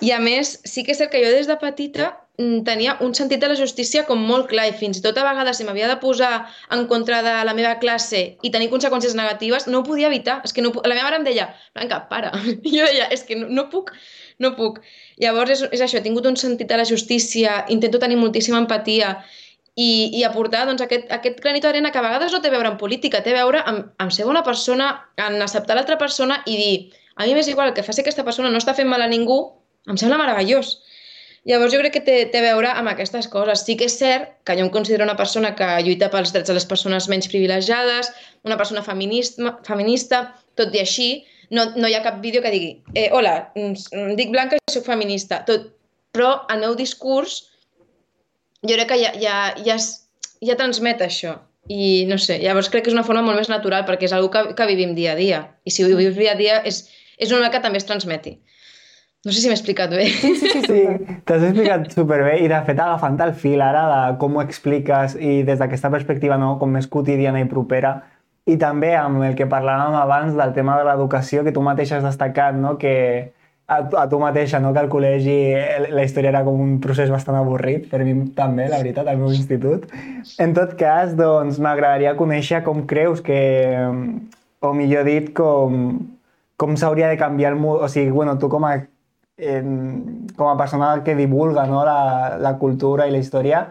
I 0.00 0.12
a 0.16 0.20
més 0.22 0.56
sí 0.64 0.84
que 0.84 0.94
és 0.94 1.00
cert 1.00 1.12
que 1.12 1.20
jo 1.22 1.32
des 1.34 1.50
de 1.50 1.56
petita 1.60 2.08
mm, 2.40 2.62
tenia 2.68 2.96
un 3.04 3.12
sentit 3.14 3.42
de 3.42 3.50
la 3.52 3.58
justícia 3.58 4.06
com 4.08 4.22
molt 4.30 4.48
clar 4.52 4.70
i 4.70 4.76
fins 4.76 5.00
i 5.00 5.04
tot 5.04 5.18
a 5.20 5.26
vegades 5.26 5.60
si 5.60 5.66
m'havia 5.68 5.90
de 5.90 5.98
posar 6.00 6.32
en 6.76 6.86
contra 6.92 7.20
de 7.26 7.34
la 7.48 7.56
meva 7.56 7.76
classe 7.82 8.22
i 8.42 8.54
tenir 8.54 8.70
conseqüències 8.72 9.16
negatives 9.18 9.68
no 9.68 9.82
ho 9.82 9.88
podia 9.90 10.08
evitar, 10.08 10.40
és 10.44 10.56
que 10.56 10.64
no, 10.64 10.72
la 10.80 10.96
meva 10.96 11.10
mare 11.10 11.20
em 11.20 11.28
deia 11.28 11.50
Blanca, 11.76 12.06
para, 12.08 12.32
I 12.68 12.78
jo 12.78 12.88
deia, 12.88 13.10
és 13.12 13.26
que 13.28 13.36
no, 13.36 13.52
no 13.52 13.68
puc 13.72 13.92
no 14.40 14.54
puc. 14.56 14.80
Llavors 15.20 15.52
és, 15.52 15.62
és 15.76 15.82
això, 15.84 15.98
he 16.00 16.04
tingut 16.04 16.24
un 16.24 16.38
sentit 16.40 16.70
de 16.70 16.78
la 16.80 16.86
justícia, 16.88 17.58
intento 17.68 18.00
tenir 18.00 18.16
moltíssima 18.16 18.56
empatia 18.62 19.18
i, 19.80 20.10
i 20.18 20.24
aportar 20.26 20.66
doncs, 20.68 20.82
aquest, 20.84 21.08
aquest 21.14 21.40
granito 21.40 21.68
d'arena 21.68 21.92
que 21.94 22.00
a 22.00 22.04
vegades 22.04 22.34
no 22.34 22.40
té 22.42 22.50
a 22.50 22.54
veure 22.56 22.72
amb 22.72 22.80
política, 22.80 23.22
té 23.24 23.32
a 23.32 23.40
veure 23.40 23.62
amb, 23.64 23.90
amb 24.02 24.12
ser 24.12 24.26
bona 24.28 24.44
persona, 24.46 24.92
en 25.16 25.40
acceptar 25.40 25.78
l'altra 25.78 25.98
persona 26.00 26.40
i 26.46 26.56
dir 26.58 26.74
a 27.16 27.26
mi 27.26 27.34
m'és 27.36 27.48
igual 27.52 27.70
el 27.70 27.74
que 27.76 27.84
faci 27.84 28.02
aquesta 28.04 28.24
persona 28.24 28.50
no 28.52 28.60
està 28.60 28.74
fent 28.76 28.88
mal 28.88 29.02
a 29.04 29.08
ningú, 29.10 29.40
em 29.88 29.98
sembla 30.00 30.20
meravellós. 30.20 30.78
Llavors 31.48 31.72
jo 31.72 31.80
crec 31.80 31.94
que 31.96 32.02
té, 32.04 32.16
té 32.32 32.40
a 32.40 32.44
veure 32.50 32.70
amb 32.76 32.92
aquestes 32.92 33.28
coses. 33.32 33.64
Sí 33.64 33.76
que 33.80 33.86
és 33.88 33.96
cert 33.96 34.28
que 34.44 34.56
jo 34.58 34.66
em 34.66 34.70
considero 34.72 35.06
una 35.06 35.16
persona 35.16 35.54
que 35.56 35.68
lluita 35.86 36.10
pels 36.12 36.32
drets 36.34 36.48
de 36.48 36.56
les 36.56 36.68
persones 36.68 37.08
menys 37.12 37.28
privilegiades, 37.32 38.12
una 38.44 38.58
persona 38.60 38.84
feminista, 38.84 39.54
feminista 39.68 40.22
tot 40.60 40.76
i 40.76 40.82
així, 40.84 41.10
no, 41.56 41.66
no 41.76 41.88
hi 41.88 41.96
ha 41.96 42.04
cap 42.04 42.20
vídeo 42.24 42.44
que 42.44 42.52
digui 42.52 42.70
eh, 42.94 43.08
hola, 43.16 43.50
mm, 43.56 44.16
dic 44.20 44.32
Blanca 44.34 44.60
i 44.60 44.72
soc 44.72 44.84
feminista, 44.86 45.40
tot, 45.48 45.72
però 46.14 46.34
el 46.52 46.60
meu 46.64 46.76
discurs 46.78 47.40
jo 48.66 48.76
crec 48.76 48.88
que 48.92 48.98
ja, 49.00 49.12
ja, 49.20 49.36
ja, 49.64 49.76
ja 50.44 50.58
transmet 50.60 51.02
això. 51.06 51.38
I 51.70 52.06
no 52.10 52.16
sé, 52.18 52.40
llavors 52.42 52.70
crec 52.72 52.86
que 52.86 52.90
és 52.90 52.96
una 52.96 53.06
forma 53.06 53.22
molt 53.22 53.38
més 53.38 53.50
natural 53.52 53.84
perquè 53.86 54.08
és 54.08 54.14
una 54.16 54.30
que, 54.32 54.54
que 54.58 54.68
vivim 54.70 54.94
dia 54.96 55.12
a 55.12 55.18
dia. 55.18 55.42
I 55.64 55.70
si 55.70 55.84
ho 55.84 55.90
vius 55.96 56.16
dia 56.16 56.34
a 56.34 56.38
dia 56.38 56.60
és, 56.66 56.84
és 57.18 57.32
una 57.36 57.50
que 57.52 57.60
també 57.62 57.78
es 57.78 57.86
transmeti. 57.86 58.38
No 59.20 59.34
sé 59.34 59.42
si 59.42 59.50
m'he 59.50 59.54
explicat 59.54 59.92
bé. 59.92 60.06
Sí, 60.08 60.32
sí, 60.40 60.48
sí, 60.48 60.62
sí. 60.64 61.16
t'has 61.28 61.42
explicat 61.44 61.90
superbé 61.92 62.38
i 62.40 62.48
de 62.48 62.60
fet 62.64 62.78
agafant 62.80 63.20
el 63.20 63.34
fil 63.36 63.60
ara 63.60 63.82
de 63.90 63.98
com 64.22 64.38
ho 64.38 64.42
expliques 64.42 65.18
i 65.20 65.42
des 65.44 65.60
d'aquesta 65.60 65.92
perspectiva 65.92 66.40
no, 66.40 66.54
com 66.58 66.72
més 66.72 66.88
quotidiana 66.88 67.42
i 67.44 67.48
propera 67.50 67.98
i 68.48 68.56
també 68.58 68.94
amb 68.96 69.22
el 69.26 69.36
que 69.38 69.48
parlàvem 69.50 69.96
abans 70.00 70.36
del 70.38 70.54
tema 70.56 70.78
de 70.78 70.86
l'educació 70.88 71.44
que 71.44 71.52
tu 71.52 71.62
mateix 71.62 71.92
has 71.92 72.06
destacat, 72.06 72.56
no? 72.56 72.76
que, 72.80 72.94
a, 73.70 73.78
a 74.02 74.08
tu 74.10 74.18
mateixa, 74.18 74.58
no? 74.58 74.72
que 74.74 74.82
al 74.82 74.88
col·legi 74.90 75.36
la 75.94 76.02
història 76.02 76.32
era 76.32 76.42
com 76.46 76.58
un 76.58 76.78
procés 76.82 77.10
bastant 77.12 77.38
avorrit, 77.38 77.86
per 77.90 78.02
mi 78.02 78.14
també, 78.34 78.66
la 78.70 78.80
veritat, 78.82 79.06
al 79.06 79.20
meu 79.20 79.30
institut. 79.30 79.86
En 80.42 80.54
tot 80.56 80.74
cas, 80.80 81.14
doncs, 81.18 81.60
m'agradaria 81.62 82.16
conèixer 82.18 82.64
com 82.66 82.82
creus 82.90 83.22
que, 83.22 83.38
o 84.66 84.72
millor 84.74 85.06
dit, 85.06 85.30
com, 85.36 86.00
com 86.58 86.74
s'hauria 86.76 87.12
de 87.12 87.20
canviar 87.20 87.54
el... 87.54 87.62
O 87.62 87.86
sigui, 87.88 88.10
bueno, 88.10 88.34
tu 88.42 88.50
com 88.50 88.66
a, 88.66 88.74
en, 89.38 89.78
com 90.36 90.50
a 90.50 90.58
persona 90.58 90.90
que 91.06 91.14
divulga 91.14 91.68
no? 91.70 91.84
la, 91.86 92.38
la 92.42 92.56
cultura 92.58 93.06
i 93.06 93.14
la 93.14 93.22
història 93.22 93.68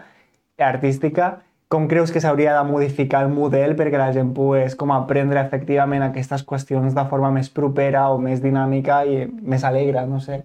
artística, 0.59 1.39
com 1.69 1.87
creus 1.87 2.11
que 2.11 2.21
s'hauria 2.21 2.55
de 2.57 2.65
modificar 2.65 3.21
el 3.23 3.29
model 3.31 3.75
perquè 3.77 4.01
la 4.01 4.09
gent 4.13 4.33
pogués 4.37 4.75
com 4.75 4.91
aprendre 4.91 5.41
efectivament 5.41 6.03
aquestes 6.03 6.43
qüestions 6.51 6.95
de 6.97 7.05
forma 7.11 7.29
més 7.35 7.51
propera 7.53 8.07
o 8.09 8.17
més 8.17 8.41
dinàmica 8.41 9.03
i 9.05 9.27
més 9.29 9.63
alegre, 9.63 10.05
no 10.09 10.19
sé, 10.19 10.41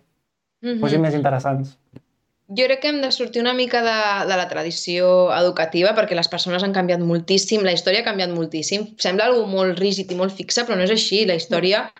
mm 0.62 0.68
-hmm. 0.68 0.80
fossin 0.80 1.00
més 1.00 1.14
interessants? 1.14 1.78
Jo 2.48 2.66
crec 2.66 2.80
que 2.80 2.88
hem 2.88 3.00
de 3.00 3.10
sortir 3.10 3.40
una 3.40 3.54
mica 3.54 3.80
de, 3.80 4.28
de 4.28 4.36
la 4.36 4.48
tradició 4.48 5.32
educativa 5.32 5.94
perquè 5.96 6.14
les 6.14 6.28
persones 6.28 6.62
han 6.62 6.74
canviat 6.74 7.00
moltíssim, 7.00 7.64
la 7.64 7.72
història 7.72 8.00
ha 8.00 8.10
canviat 8.10 8.30
moltíssim. 8.30 8.84
Sembla 8.98 9.24
algo 9.24 9.46
molt 9.46 9.78
rígid 9.78 10.12
i 10.12 10.14
molt 10.14 10.32
fixa, 10.32 10.66
però 10.66 10.76
no 10.76 10.84
és 10.84 10.90
així. 10.90 11.24
La 11.24 11.38
història, 11.40 11.90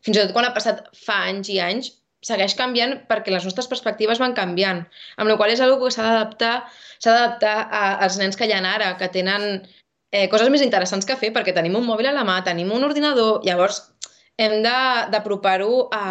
fins 0.00 0.16
i 0.16 0.20
tot 0.20 0.32
quan 0.32 0.44
ha 0.44 0.54
passat 0.54 0.86
fa 0.94 1.24
anys 1.26 1.50
i 1.50 1.58
anys, 1.58 1.90
segueix 2.24 2.56
canviant 2.58 2.96
perquè 3.10 3.32
les 3.34 3.44
nostres 3.46 3.68
perspectives 3.70 4.20
van 4.22 4.34
canviant, 4.36 4.84
amb 5.18 5.30
la 5.30 5.36
qual 5.36 5.52
és 5.52 5.62
una 5.62 5.78
que 5.80 5.92
s'ha 5.92 6.08
d'adaptar 6.08 6.54
s'ha 6.98 7.12
d'adaptar 7.12 7.56
als 8.04 8.18
nens 8.20 8.36
que 8.36 8.48
hi 8.48 8.54
ha 8.56 8.62
ara, 8.64 8.94
que 9.00 9.10
tenen 9.12 9.64
eh, 10.14 10.28
coses 10.32 10.50
més 10.50 10.62
interessants 10.64 11.06
que 11.06 11.18
fer, 11.20 11.32
perquè 11.34 11.54
tenim 11.54 11.76
un 11.76 11.86
mòbil 11.86 12.08
a 12.08 12.14
la 12.16 12.24
mà, 12.24 12.38
tenim 12.46 12.70
un 12.72 12.86
ordinador, 12.86 13.42
llavors 13.44 13.82
hem 14.38 14.62
d'apropar-ho 14.64 15.88
a, 15.94 16.04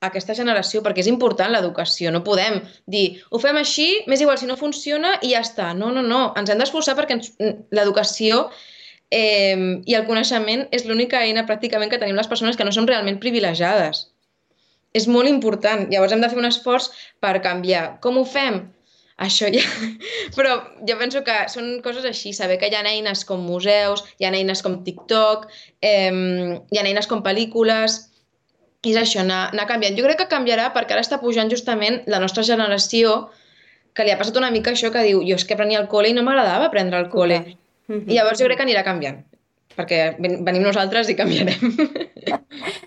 a 0.00 0.08
aquesta 0.08 0.36
generació, 0.38 0.82
perquè 0.84 1.02
és 1.02 1.10
important 1.10 1.50
l'educació, 1.50 2.12
no 2.14 2.22
podem 2.26 2.60
dir, 2.90 3.22
ho 3.30 3.40
fem 3.42 3.58
així, 3.58 3.88
més 4.10 4.22
igual 4.22 4.38
si 4.38 4.50
no 4.50 4.58
funciona 4.60 5.16
i 5.22 5.32
ja 5.34 5.42
està. 5.46 5.72
No, 5.78 5.90
no, 5.94 6.04
no, 6.06 6.20
ens 6.38 6.50
hem 6.50 6.62
d'esforçar 6.62 6.96
perquè 6.98 7.18
l'educació 7.74 8.46
eh, 9.10 9.82
i 9.86 9.98
el 9.98 10.06
coneixement 10.06 10.68
és 10.74 10.86
l'única 10.86 11.24
eina 11.26 11.46
pràcticament 11.48 11.90
que 11.90 11.98
tenim 12.02 12.18
les 12.18 12.30
persones 12.30 12.58
que 12.58 12.66
no 12.66 12.74
som 12.74 12.88
realment 12.90 13.18
privilegiades. 13.22 14.06
És 14.96 15.06
molt 15.06 15.28
important. 15.30 15.86
Llavors 15.92 16.12
hem 16.12 16.22
de 16.22 16.28
fer 16.28 16.38
un 16.38 16.48
esforç 16.48 16.90
per 17.22 17.38
canviar. 17.44 18.00
Com 18.02 18.18
ho 18.18 18.26
fem? 18.26 18.62
això 19.20 19.50
ja... 19.52 19.62
Però 20.36 20.54
jo 20.88 20.96
penso 20.98 21.22
que 21.26 21.34
són 21.52 21.78
coses 21.84 22.06
així, 22.08 22.32
saber 22.32 22.56
que 22.58 22.70
hi 22.70 22.76
ha 22.76 22.84
eines 22.88 23.24
com 23.28 23.42
museus, 23.44 24.02
hi 24.18 24.26
ha 24.26 24.32
eines 24.32 24.62
com 24.64 24.80
TikTok, 24.86 25.50
eh, 25.84 26.08
hi 26.08 26.80
ha 26.80 26.86
eines 26.86 27.10
com 27.10 27.20
pel·lícules, 27.26 27.98
i 28.80 28.94
és 28.94 28.96
això, 28.96 29.20
anar, 29.20 29.50
anar 29.52 29.66
canviant. 29.68 29.98
Jo 29.98 30.06
crec 30.08 30.22
que 30.22 30.30
canviarà 30.30 30.70
perquè 30.72 30.96
ara 30.96 31.04
està 31.04 31.20
pujant 31.20 31.52
justament 31.52 32.00
la 32.08 32.20
nostra 32.22 32.44
generació 32.46 33.28
que 33.92 34.06
li 34.06 34.12
ha 34.14 34.16
passat 34.16 34.38
una 34.40 34.52
mica 34.54 34.72
això 34.72 34.88
que 34.94 35.02
diu 35.04 35.20
jo 35.26 35.36
és 35.36 35.44
que 35.44 35.58
prenia 35.58 35.82
al 35.82 35.90
col·le 35.92 36.12
i 36.12 36.16
no 36.16 36.24
m'agradava 36.24 36.70
prendre 36.72 36.96
al 36.96 37.10
col·le. 37.12 37.42
Okay. 37.42 37.58
Mm 37.90 37.98
-hmm. 37.98 38.08
I 38.08 38.16
llavors 38.16 38.40
jo 38.40 38.46
crec 38.46 38.56
que 38.56 38.64
anirà 38.64 38.84
canviant 38.84 39.24
perquè 39.76 40.16
venim 40.18 40.62
nosaltres 40.62 41.08
i 41.08 41.16
canviarem. 41.16 41.60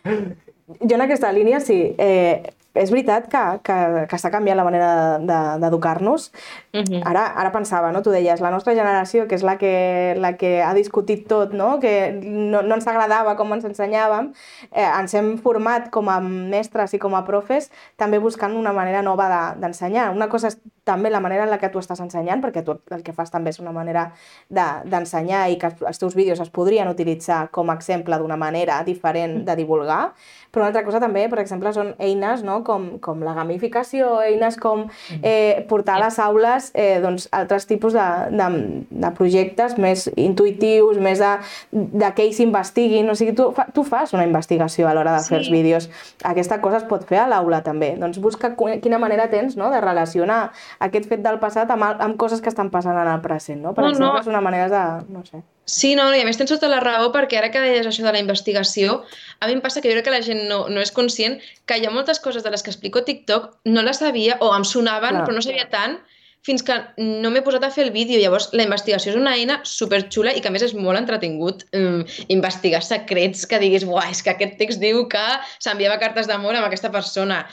Jo 0.83 0.95
en 0.95 1.05
aquesta 1.05 1.31
línia 1.31 1.59
sí. 1.63 1.95
Eh, 1.97 2.43
és 2.73 2.89
veritat 2.89 3.27
que, 3.29 3.41
que, 3.65 3.75
que 4.09 4.17
s'ha 4.17 4.31
canviat 4.33 4.57
la 4.57 4.65
manera 4.65 5.57
d'educar-nos. 5.61 6.31
De, 6.73 6.81
de 6.81 6.81
uh 6.81 6.83
-huh. 6.89 7.01
ara, 7.05 7.25
ara 7.37 7.51
pensava, 7.51 7.91
no? 7.91 8.01
tu 8.01 8.09
deies, 8.09 8.41
la 8.41 8.49
nostra 8.49 8.73
generació, 8.73 9.27
que 9.27 9.35
és 9.35 9.43
la 9.43 9.57
que, 9.57 10.15
la 10.17 10.33
que 10.37 10.63
ha 10.63 10.73
discutit 10.73 11.27
tot, 11.27 11.53
no? 11.53 11.79
que 11.79 12.19
no, 12.23 12.61
no 12.63 12.75
ens 12.75 12.87
agradava 12.87 13.35
com 13.35 13.53
ens 13.53 13.65
ensenyàvem, 13.65 14.33
eh, 14.71 14.89
ens 14.99 15.13
hem 15.13 15.37
format 15.37 15.89
com 15.91 16.09
a 16.09 16.19
mestres 16.19 16.93
i 16.93 16.99
com 16.99 17.15
a 17.15 17.23
profes 17.25 17.71
també 17.95 18.19
buscant 18.19 18.55
una 18.55 18.73
manera 18.73 19.01
nova 19.01 19.55
d'ensenyar. 19.59 20.09
De, 20.09 20.15
una 20.15 20.29
cosa 20.29 20.49
també 20.83 21.09
la 21.09 21.21
manera 21.23 21.45
en 21.45 21.51
la 21.51 21.59
que 21.61 21.69
tu 21.71 21.79
estàs 21.79 22.01
ensenyant, 22.03 22.41
perquè 22.43 22.63
tu 22.65 22.75
el 22.91 23.03
que 23.05 23.15
fas 23.15 23.31
també 23.31 23.53
és 23.53 23.59
una 23.63 23.71
manera 23.75 24.09
d'ensenyar 24.51 25.45
de, 25.47 25.55
i 25.55 25.59
que 25.61 25.71
els 25.87 25.99
teus 25.99 26.15
vídeos 26.15 26.41
es 26.43 26.51
podrien 26.53 26.89
utilitzar 26.91 27.47
com 27.55 27.71
a 27.71 27.77
exemple 27.79 28.17
d'una 28.19 28.37
manera 28.37 28.81
diferent 28.83 29.43
de 29.47 29.55
divulgar, 29.55 30.13
però 30.53 30.63
una 30.63 30.69
altra 30.69 30.83
cosa 30.85 30.99
també, 31.01 31.23
per 31.31 31.39
exemple, 31.41 31.71
són 31.73 31.93
eines 32.03 32.43
no? 32.45 32.59
com, 32.67 32.99
com 33.01 33.23
la 33.25 33.33
gamificació, 33.33 34.19
eines 34.21 34.59
com 34.61 34.83
eh, 35.21 35.63
portar 35.69 35.95
a 35.97 36.03
les 36.03 36.19
aules 36.21 36.69
eh, 36.75 36.99
doncs, 37.01 37.25
altres 37.33 37.65
tipus 37.69 37.95
de, 37.97 38.05
de, 38.35 38.49
de 38.91 39.11
projectes 39.17 39.77
més 39.81 40.05
intuitius, 40.13 40.99
més 41.01 41.23
de, 41.23 41.31
de 41.71 42.11
que 42.13 42.27
ells 42.27 42.43
investiguin, 42.43 43.09
o 43.09 43.15
sigui, 43.17 43.33
tu, 43.39 43.49
fa, 43.55 43.65
tu 43.73 43.85
fas 43.87 44.13
una 44.13 44.27
investigació 44.27 44.89
a 44.89 44.93
l'hora 44.93 45.15
de 45.17 45.23
fer 45.23 45.39
sí. 45.39 45.41
els 45.41 45.51
vídeos. 45.53 45.89
Aquesta 46.27 46.59
cosa 46.61 46.83
es 46.83 46.87
pot 46.91 47.07
fer 47.09 47.23
a 47.23 47.27
l'aula 47.31 47.63
també, 47.65 47.93
doncs 47.97 48.21
busca 48.21 48.53
quina 48.53 49.01
manera 49.01 49.29
tens 49.31 49.57
no? 49.57 49.71
de 49.73 49.81
relacionar 49.81 50.51
aquest 50.79 51.09
fet 51.09 51.23
del 51.25 51.39
passat 51.39 51.71
amb, 51.73 51.85
amb 52.01 52.17
coses 52.17 52.41
que 52.41 52.49
estan 52.51 52.71
passant 52.73 52.97
en 52.97 53.09
el 53.09 53.21
present, 53.21 53.61
no? 53.61 53.73
Per 53.73 53.85
no, 53.85 53.91
exemple, 53.91 54.13
no. 54.13 54.21
és 54.21 54.31
una 54.31 54.41
manera 54.41 54.69
de... 54.71 54.83
no 55.13 55.25
sé. 55.25 55.43
Sí, 55.65 55.93
no, 55.95 56.09
i 56.11 56.19
a 56.19 56.25
més 56.27 56.39
tens 56.39 56.51
tota 56.51 56.67
la 56.67 56.81
raó 56.83 57.11
perquè 57.13 57.37
ara 57.39 57.49
que 57.51 57.61
deies 57.63 57.87
això 57.87 58.03
de 58.03 58.11
la 58.11 58.19
investigació, 58.19 58.97
a 59.39 59.47
mi 59.47 59.55
em 59.55 59.61
passa 59.63 59.79
que 59.79 59.87
jo 59.87 59.95
crec 59.95 60.09
que 60.09 60.15
la 60.15 60.23
gent 60.25 60.43
no, 60.49 60.65
no 60.67 60.83
és 60.83 60.91
conscient 60.91 61.37
que 61.69 61.77
hi 61.79 61.87
ha 61.87 61.93
moltes 61.93 62.19
coses 62.19 62.43
de 62.43 62.51
les 62.51 62.63
que 62.65 62.73
explico 62.73 62.99
a 62.99 63.07
TikTok 63.07 63.53
no 63.71 63.85
les 63.87 64.03
sabia 64.03 64.35
o 64.43 64.51
em 64.57 64.67
sonaven 64.67 65.15
Clar. 65.15 65.23
però 65.23 65.37
no 65.37 65.45
sabia 65.45 65.69
tant 65.71 66.01
fins 66.43 66.63
que 66.67 66.75
no 66.99 67.31
m'he 67.31 67.41
posat 67.43 67.63
a 67.63 67.71
fer 67.71 67.85
el 67.87 67.93
vídeo. 67.95 68.19
Llavors, 68.19 68.49
la 68.51 68.65
investigació 68.67 69.13
és 69.13 69.19
una 69.19 69.35
eina 69.37 69.61
superxula 69.67 70.33
i 70.35 70.41
que 70.43 70.51
a 70.51 70.53
més 70.53 70.65
és 70.67 70.75
molt 70.75 70.99
entretingut 70.99 71.63
um, 71.77 72.01
investigar 72.35 72.83
secrets 72.83 73.47
que 73.47 73.61
diguis, 73.63 73.87
buah, 73.87 74.09
és 74.11 74.19
que 74.23 74.33
aquest 74.33 74.57
text 74.59 74.83
diu 74.83 75.05
que 75.11 75.23
s'enviava 75.63 76.01
cartes 76.03 76.27
d'amor 76.27 76.59
amb 76.59 76.67
aquesta 76.67 76.91
persona. 76.91 77.45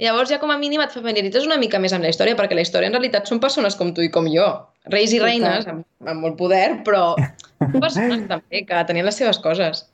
Llavors 0.00 0.30
ja 0.32 0.38
com 0.40 0.50
a 0.50 0.56
mínim 0.56 0.80
et 0.80 0.94
familiaritzes 0.94 1.44
una 1.44 1.58
mica 1.60 1.78
més 1.82 1.92
amb 1.92 2.06
la 2.06 2.10
història, 2.12 2.36
perquè 2.38 2.56
la 2.56 2.64
història 2.64 2.88
en 2.88 2.96
realitat 2.96 3.28
són 3.28 3.40
persones 3.42 3.76
com 3.76 3.92
tu 3.92 4.04
i 4.04 4.08
com 4.12 4.28
jo, 4.32 4.46
reis 4.88 5.12
i 5.12 5.20
reines 5.20 5.68
amb, 5.68 5.84
amb 6.08 6.24
molt 6.24 6.38
poder, 6.40 6.80
però 6.86 7.14
persones 7.84 8.24
també 8.30 8.64
que 8.64 8.84
tenien 8.88 9.08
les 9.08 9.20
seves 9.20 9.40
coses. 9.44 9.84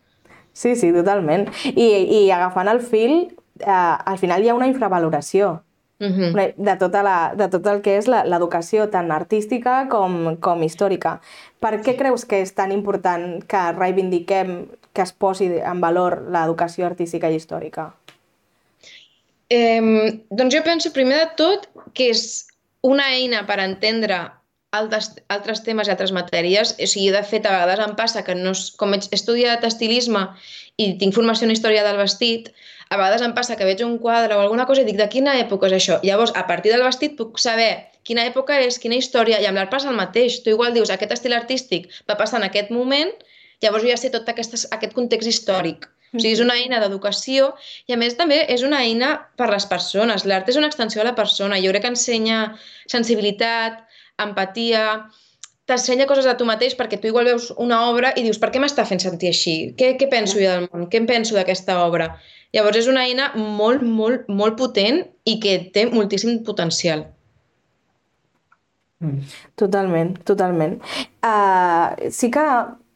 Sí, 0.56 0.76
sí, 0.78 0.92
totalment. 0.94 1.48
I, 1.74 1.88
i 2.20 2.20
agafant 2.32 2.70
el 2.70 2.80
fil, 2.80 3.16
eh, 3.60 3.72
al 3.72 4.22
final 4.22 4.44
hi 4.44 4.52
ha 4.52 4.56
una 4.56 4.70
infravaloració 4.70 5.56
uh 5.98 6.06
-huh. 6.06 6.54
de, 6.56 6.76
tota 6.76 7.02
la, 7.02 7.34
de 7.36 7.48
tot 7.48 7.66
el 7.66 7.82
que 7.82 7.98
és 7.98 8.06
l'educació 8.06 8.88
tant 8.88 9.10
artística 9.10 9.88
com, 9.88 10.36
com 10.40 10.62
històrica. 10.62 11.20
Per 11.60 11.82
què 11.82 11.96
creus 11.96 12.24
que 12.24 12.40
és 12.40 12.54
tan 12.54 12.72
important 12.72 13.44
que 13.44 13.72
reivindiquem 13.72 14.68
que 14.92 15.02
es 15.02 15.12
posi 15.12 15.50
en 15.60 15.80
valor 15.80 16.22
l'educació 16.30 16.86
artística 16.86 17.30
i 17.30 17.36
històrica? 17.36 17.92
Eh, 19.50 20.22
doncs 20.30 20.54
jo 20.54 20.62
penso, 20.66 20.92
primer 20.94 21.20
de 21.22 21.28
tot, 21.38 21.68
que 21.94 22.10
és 22.10 22.46
una 22.82 23.06
eina 23.14 23.44
per 23.46 23.60
entendre 23.62 24.18
altres, 24.76 25.10
altres 25.32 25.62
temes 25.66 25.88
i 25.88 25.94
altres 25.94 26.12
matèries. 26.14 26.74
O 26.76 26.88
sigui, 26.90 27.10
de 27.14 27.22
fet, 27.26 27.46
a 27.46 27.54
vegades 27.54 27.82
em 27.86 27.94
passa 27.98 28.24
que 28.26 28.36
no, 28.38 28.52
com 28.80 28.94
he 28.94 29.00
estudiat 29.18 29.64
estilisme 29.68 30.26
i 30.76 30.92
tinc 31.00 31.14
formació 31.16 31.46
en 31.46 31.54
història 31.54 31.84
del 31.86 32.00
vestit, 32.00 32.50
a 32.90 32.98
vegades 32.98 33.22
em 33.26 33.34
passa 33.34 33.56
que 33.58 33.66
veig 33.66 33.82
un 33.82 33.96
quadre 33.98 34.36
o 34.36 34.42
alguna 34.42 34.66
cosa 34.66 34.82
i 34.82 34.88
dic 34.88 34.98
de 35.00 35.08
quina 35.10 35.34
època 35.40 35.70
és 35.70 35.76
això. 35.78 35.98
Llavors, 36.06 36.34
a 36.38 36.46
partir 36.50 36.74
del 36.74 36.84
vestit 36.86 37.16
puc 37.18 37.40
saber 37.42 37.70
quina 38.06 38.26
època 38.30 38.60
és, 38.62 38.78
quina 38.82 38.98
història, 38.98 39.40
i 39.42 39.48
amb 39.48 39.58
l'art 39.58 39.72
passa 39.72 39.90
el 39.90 39.98
mateix. 39.98 40.38
Tu 40.44 40.54
igual 40.54 40.76
dius, 40.76 40.92
aquest 40.94 41.16
estil 41.16 41.34
artístic 41.34 41.88
va 42.10 42.18
passar 42.20 42.38
en 42.42 42.46
aquest 42.50 42.70
moment, 42.70 43.10
llavors 43.64 43.86
jo 43.86 43.90
ja 43.90 43.98
sé 43.98 44.12
tot 44.14 44.28
aquest, 44.30 44.54
aquest 44.70 44.94
context 44.94 45.32
històric. 45.32 45.88
O 46.14 46.20
sigui, 46.20 46.32
és 46.34 46.42
una 46.44 46.56
eina 46.58 46.80
d'educació 46.82 47.52
i, 47.86 47.94
a 47.94 47.98
més, 48.00 48.16
també 48.18 48.42
és 48.52 48.62
una 48.66 48.82
eina 48.86 49.12
per 49.38 49.50
les 49.52 49.66
persones. 49.70 50.24
L'art 50.28 50.48
és 50.52 50.58
una 50.60 50.70
extensió 50.70 51.02
de 51.02 51.08
la 51.10 51.16
persona. 51.18 51.60
Jo 51.62 51.72
crec 51.74 51.86
que 51.86 51.92
ensenya 51.94 52.40
sensibilitat, 52.92 53.82
empatia, 54.22 54.86
t'ensenya 55.66 56.06
coses 56.06 56.28
a 56.30 56.36
tu 56.38 56.46
mateix 56.46 56.76
perquè 56.78 57.00
tu 57.00 57.10
igual 57.10 57.26
veus 57.28 57.50
una 57.62 57.82
obra 57.90 58.12
i 58.16 58.22
dius 58.26 58.38
per 58.42 58.52
què 58.54 58.62
m'està 58.62 58.86
fent 58.88 59.02
sentir 59.02 59.32
així? 59.32 59.56
Què, 59.78 59.94
què 60.00 60.08
penso 60.12 60.38
jo 60.38 60.46
del 60.46 60.68
món? 60.70 60.86
Què 60.92 61.02
em 61.02 61.08
penso 61.10 61.36
d'aquesta 61.36 61.80
obra? 61.82 62.12
Llavors 62.54 62.78
és 62.80 62.88
una 62.88 63.02
eina 63.04 63.32
molt, 63.36 63.82
molt, 63.82 64.30
molt 64.30 64.56
potent 64.56 65.02
i 65.26 65.36
que 65.42 65.58
té 65.74 65.88
moltíssim 65.90 66.40
potencial. 66.46 67.04
Totalment, 69.60 70.14
totalment. 70.24 70.78
Uh, 71.20 72.08
sí 72.14 72.30
que 72.32 72.44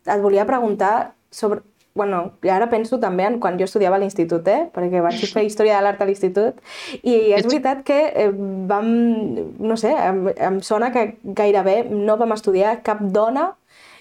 et 0.06 0.22
volia 0.22 0.46
preguntar 0.48 1.12
sobre 1.30 1.60
bueno, 1.94 2.32
i 2.46 2.48
ara 2.48 2.68
penso 2.70 3.00
també 3.02 3.24
en 3.26 3.38
quan 3.42 3.58
jo 3.58 3.66
estudiava 3.66 3.98
a 3.98 4.00
l'institut, 4.02 4.46
eh? 4.48 4.68
perquè 4.74 5.02
vaig 5.02 5.24
fer 5.32 5.44
Història 5.46 5.78
de 5.78 5.84
l'Art 5.84 6.02
a 6.02 6.06
l'institut, 6.08 6.60
i 7.02 7.32
és 7.34 7.46
veritat 7.48 7.82
que 7.86 7.98
eh, 8.14 8.28
vam, 8.70 8.90
no 9.58 9.78
sé, 9.80 9.90
em, 9.90 10.28
em 10.36 10.60
sona 10.62 10.92
que 10.94 11.16
gairebé 11.24 11.82
no 11.90 12.16
vam 12.20 12.36
estudiar 12.36 12.78
cap 12.86 13.02
dona 13.02 13.50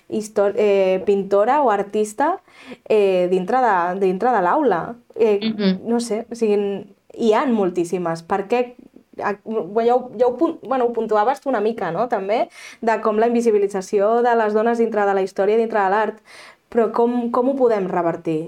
eh, 0.09 1.01
pintora 1.05 1.61
o 1.61 1.69
artista 1.71 2.39
eh, 2.85 3.27
dintre 3.31 3.57
de, 3.61 3.75
dintre 4.05 4.31
de 4.31 4.41
l'aula. 4.41 4.95
Eh, 5.15 5.39
mm 5.41 5.55
-hmm. 5.55 5.79
No 5.85 5.99
sé, 5.99 6.25
o 6.31 6.35
sigui, 6.35 6.85
hi 7.13 7.33
han 7.33 7.53
moltíssimes. 7.53 8.23
Per 8.23 8.47
què 8.47 8.75
ja 9.17 9.37
ho, 9.43 10.11
ja 10.17 10.27
ho, 10.27 10.59
bueno, 10.63 10.85
ho 10.85 10.93
puntuaves 10.93 11.41
tu 11.41 11.49
una 11.49 11.61
mica, 11.61 11.91
no?, 11.91 12.07
també, 12.07 12.47
de 12.81 13.01
com 13.01 13.19
la 13.19 13.27
invisibilització 13.27 14.21
de 14.21 14.35
les 14.35 14.53
dones 14.53 14.77
dintre 14.77 15.05
de 15.05 15.13
la 15.13 15.21
història, 15.21 15.57
dintre 15.57 15.81
de 15.83 15.89
l'art, 15.89 16.21
però 16.69 16.89
com, 16.95 17.19
com 17.35 17.51
ho 17.51 17.57
podem 17.57 17.89
revertir? 17.91 18.39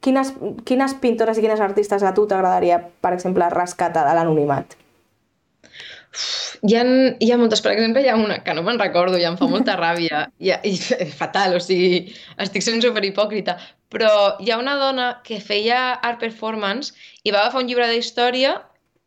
Quines, 0.00 0.32
quines 0.64 0.94
pintores 1.00 1.38
i 1.38 1.44
quines 1.44 1.60
artistes 1.60 2.02
a 2.02 2.14
tu 2.16 2.26
t'agradaria, 2.28 2.78
per 3.04 3.12
exemple, 3.16 3.48
rescatar 3.52 4.06
de 4.08 4.14
l'anonimat? 4.16 4.78
Hi 6.66 6.74
ha, 6.76 6.84
hi 7.22 7.28
ha 7.30 7.36
moltes, 7.38 7.60
per 7.64 7.72
exemple, 7.72 8.02
hi 8.02 8.08
ha 8.10 8.16
una 8.18 8.40
que 8.44 8.54
no 8.56 8.64
me'n 8.66 8.80
recordo 8.80 9.20
i 9.20 9.26
em 9.28 9.36
fa 9.38 9.46
molta 9.50 9.76
ràbia, 9.84 10.24
i, 10.42 10.50
i 10.50 10.74
fatal, 11.20 11.54
o 11.56 11.60
sigui, 11.62 12.00
estic 12.44 12.66
sent 12.66 12.82
super 12.84 13.04
hipòcrita, 13.06 13.56
però 13.92 14.10
hi 14.40 14.50
ha 14.50 14.58
una 14.58 14.76
dona 14.80 15.06
que 15.26 15.40
feia 15.44 15.80
art 16.08 16.20
performance 16.22 16.94
i 17.22 17.34
va 17.34 17.44
agafar 17.44 17.62
un 17.62 17.70
llibre 17.70 17.88
d'història 17.92 18.56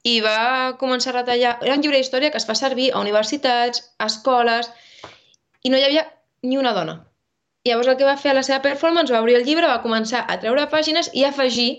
i 0.03 0.19
va 0.23 0.75
començar 0.79 1.13
a 1.13 1.19
retallar... 1.21 1.57
Era 1.63 1.77
un 1.77 1.83
llibre 1.83 1.99
d'història 1.99 2.31
que 2.31 2.39
es 2.41 2.47
fa 2.47 2.55
servir 2.59 2.89
a 2.91 3.01
universitats, 3.03 3.85
a 3.97 4.09
escoles, 4.11 4.69
i 5.63 5.71
no 5.71 5.79
hi 5.79 5.87
havia 5.87 6.05
ni 6.43 6.59
una 6.59 6.73
dona. 6.75 6.97
Llavors 7.67 7.87
el 7.87 7.97
que 7.99 8.07
va 8.07 8.17
fer 8.19 8.33
a 8.33 8.37
la 8.37 8.43
seva 8.43 8.59
performance, 8.63 9.13
va 9.13 9.21
obrir 9.23 9.37
el 9.39 9.45
llibre, 9.47 9.67
va 9.71 9.81
començar 9.83 10.25
a 10.27 10.35
treure 10.41 10.65
pàgines 10.71 11.09
i 11.15 11.23
afegir 11.23 11.69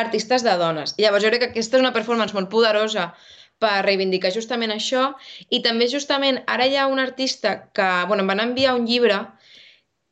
artistes 0.00 0.44
de 0.44 0.56
dones. 0.60 0.94
Llavors 1.00 1.24
jo 1.24 1.30
crec 1.32 1.44
que 1.44 1.50
aquesta 1.50 1.78
és 1.78 1.84
una 1.84 1.94
performance 1.96 2.36
molt 2.36 2.50
poderosa 2.52 3.06
per 3.60 3.80
reivindicar 3.86 4.32
justament 4.34 4.72
això 4.74 5.06
i 5.48 5.60
també 5.64 5.88
justament 5.92 6.40
ara 6.48 6.66
hi 6.68 6.76
ha 6.76 6.86
un 6.92 7.00
artista 7.00 7.54
que 7.76 7.88
bueno, 8.08 8.24
em 8.24 8.32
van 8.32 8.44
enviar 8.44 8.74
un 8.76 8.86
llibre 8.88 9.18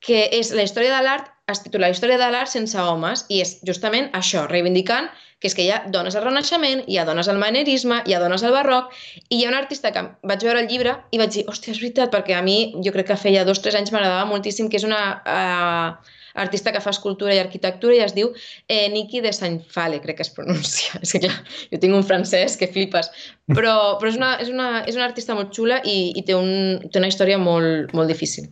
que 0.04 0.24
és 0.38 0.52
la 0.54 0.64
història 0.64 0.96
de 0.96 1.04
l'art, 1.04 1.30
es 1.48 1.62
titula 1.64 1.88
La 1.88 1.94
història 1.94 2.18
de 2.20 2.28
l'art 2.32 2.50
sense 2.52 2.80
homes 2.80 3.24
i 3.28 3.40
és 3.44 3.56
justament 3.68 4.10
això, 4.16 4.46
reivindicant 4.48 5.08
que 5.38 5.46
és 5.50 5.54
que 5.54 5.64
hi 5.64 5.70
ha 5.70 5.82
dones 5.94 6.16
al 6.18 6.24
Renaixement, 6.26 6.82
hi 6.90 6.98
ha 6.98 7.06
dones 7.06 7.28
al 7.30 7.38
manerisme, 7.38 8.00
hi 8.06 8.14
ha 8.14 8.20
dones 8.22 8.42
al 8.42 8.54
barroc, 8.56 8.94
i 9.28 9.38
hi 9.38 9.44
ha 9.44 9.52
un 9.52 9.58
artista 9.58 9.92
que 9.94 10.04
vaig 10.26 10.44
veure 10.46 10.64
el 10.64 10.70
llibre 10.70 10.96
i 11.14 11.20
vaig 11.22 11.34
dir, 11.36 11.44
hòstia, 11.50 11.74
és 11.74 11.82
veritat, 11.82 12.10
perquè 12.14 12.34
a 12.34 12.42
mi 12.42 12.58
jo 12.84 12.94
crec 12.94 13.12
que 13.12 13.18
feia 13.20 13.44
dos 13.46 13.62
o 13.62 13.66
tres 13.66 13.78
anys 13.78 13.94
m'agradava 13.94 14.26
moltíssim, 14.30 14.70
que 14.72 14.80
és 14.80 14.86
una 14.88 15.02
uh, 15.22 16.16
artista 16.38 16.72
que 16.72 16.82
fa 16.82 16.90
escultura 16.94 17.34
i 17.34 17.40
arquitectura 17.42 17.96
i 17.96 18.02
es 18.04 18.14
diu 18.16 18.30
eh, 18.66 18.86
Niki 18.92 19.22
de 19.24 19.32
Saint-Fale, 19.34 20.02
crec 20.04 20.20
que 20.20 20.26
es 20.26 20.34
pronuncia. 20.34 20.98
És 21.04 21.14
que 21.14 21.22
clar, 21.24 21.38
jo 21.72 21.80
tinc 21.82 21.94
un 21.94 22.06
francès 22.06 22.58
que 22.58 22.70
flipes, 22.74 23.10
però, 23.50 23.74
però 24.00 24.12
és, 24.12 24.18
una, 24.20 24.34
és, 24.42 24.52
una, 24.54 24.68
és 24.86 24.98
una 24.98 25.06
artista 25.08 25.38
molt 25.38 25.54
xula 25.54 25.82
i, 25.84 25.98
i 26.18 26.24
té, 26.26 26.36
un, 26.38 26.90
té 26.90 27.02
una 27.02 27.10
història 27.10 27.38
molt, 27.42 27.94
molt 27.96 28.10
difícil. 28.10 28.50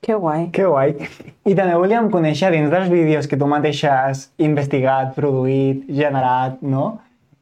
Que 0.00 0.14
guai. 0.16 0.48
Que 0.56 0.64
guai. 0.64 0.94
I 1.44 1.54
també 1.56 1.74
volíem 1.76 2.08
conèixer 2.12 2.48
dins 2.54 2.70
dels 2.72 2.88
vídeos 2.88 3.28
que 3.28 3.36
tu 3.36 3.48
mateixa 3.50 3.92
has 4.06 4.30
investigat, 4.40 5.12
produït, 5.16 5.84
generat, 5.92 6.56
no? 6.64 6.86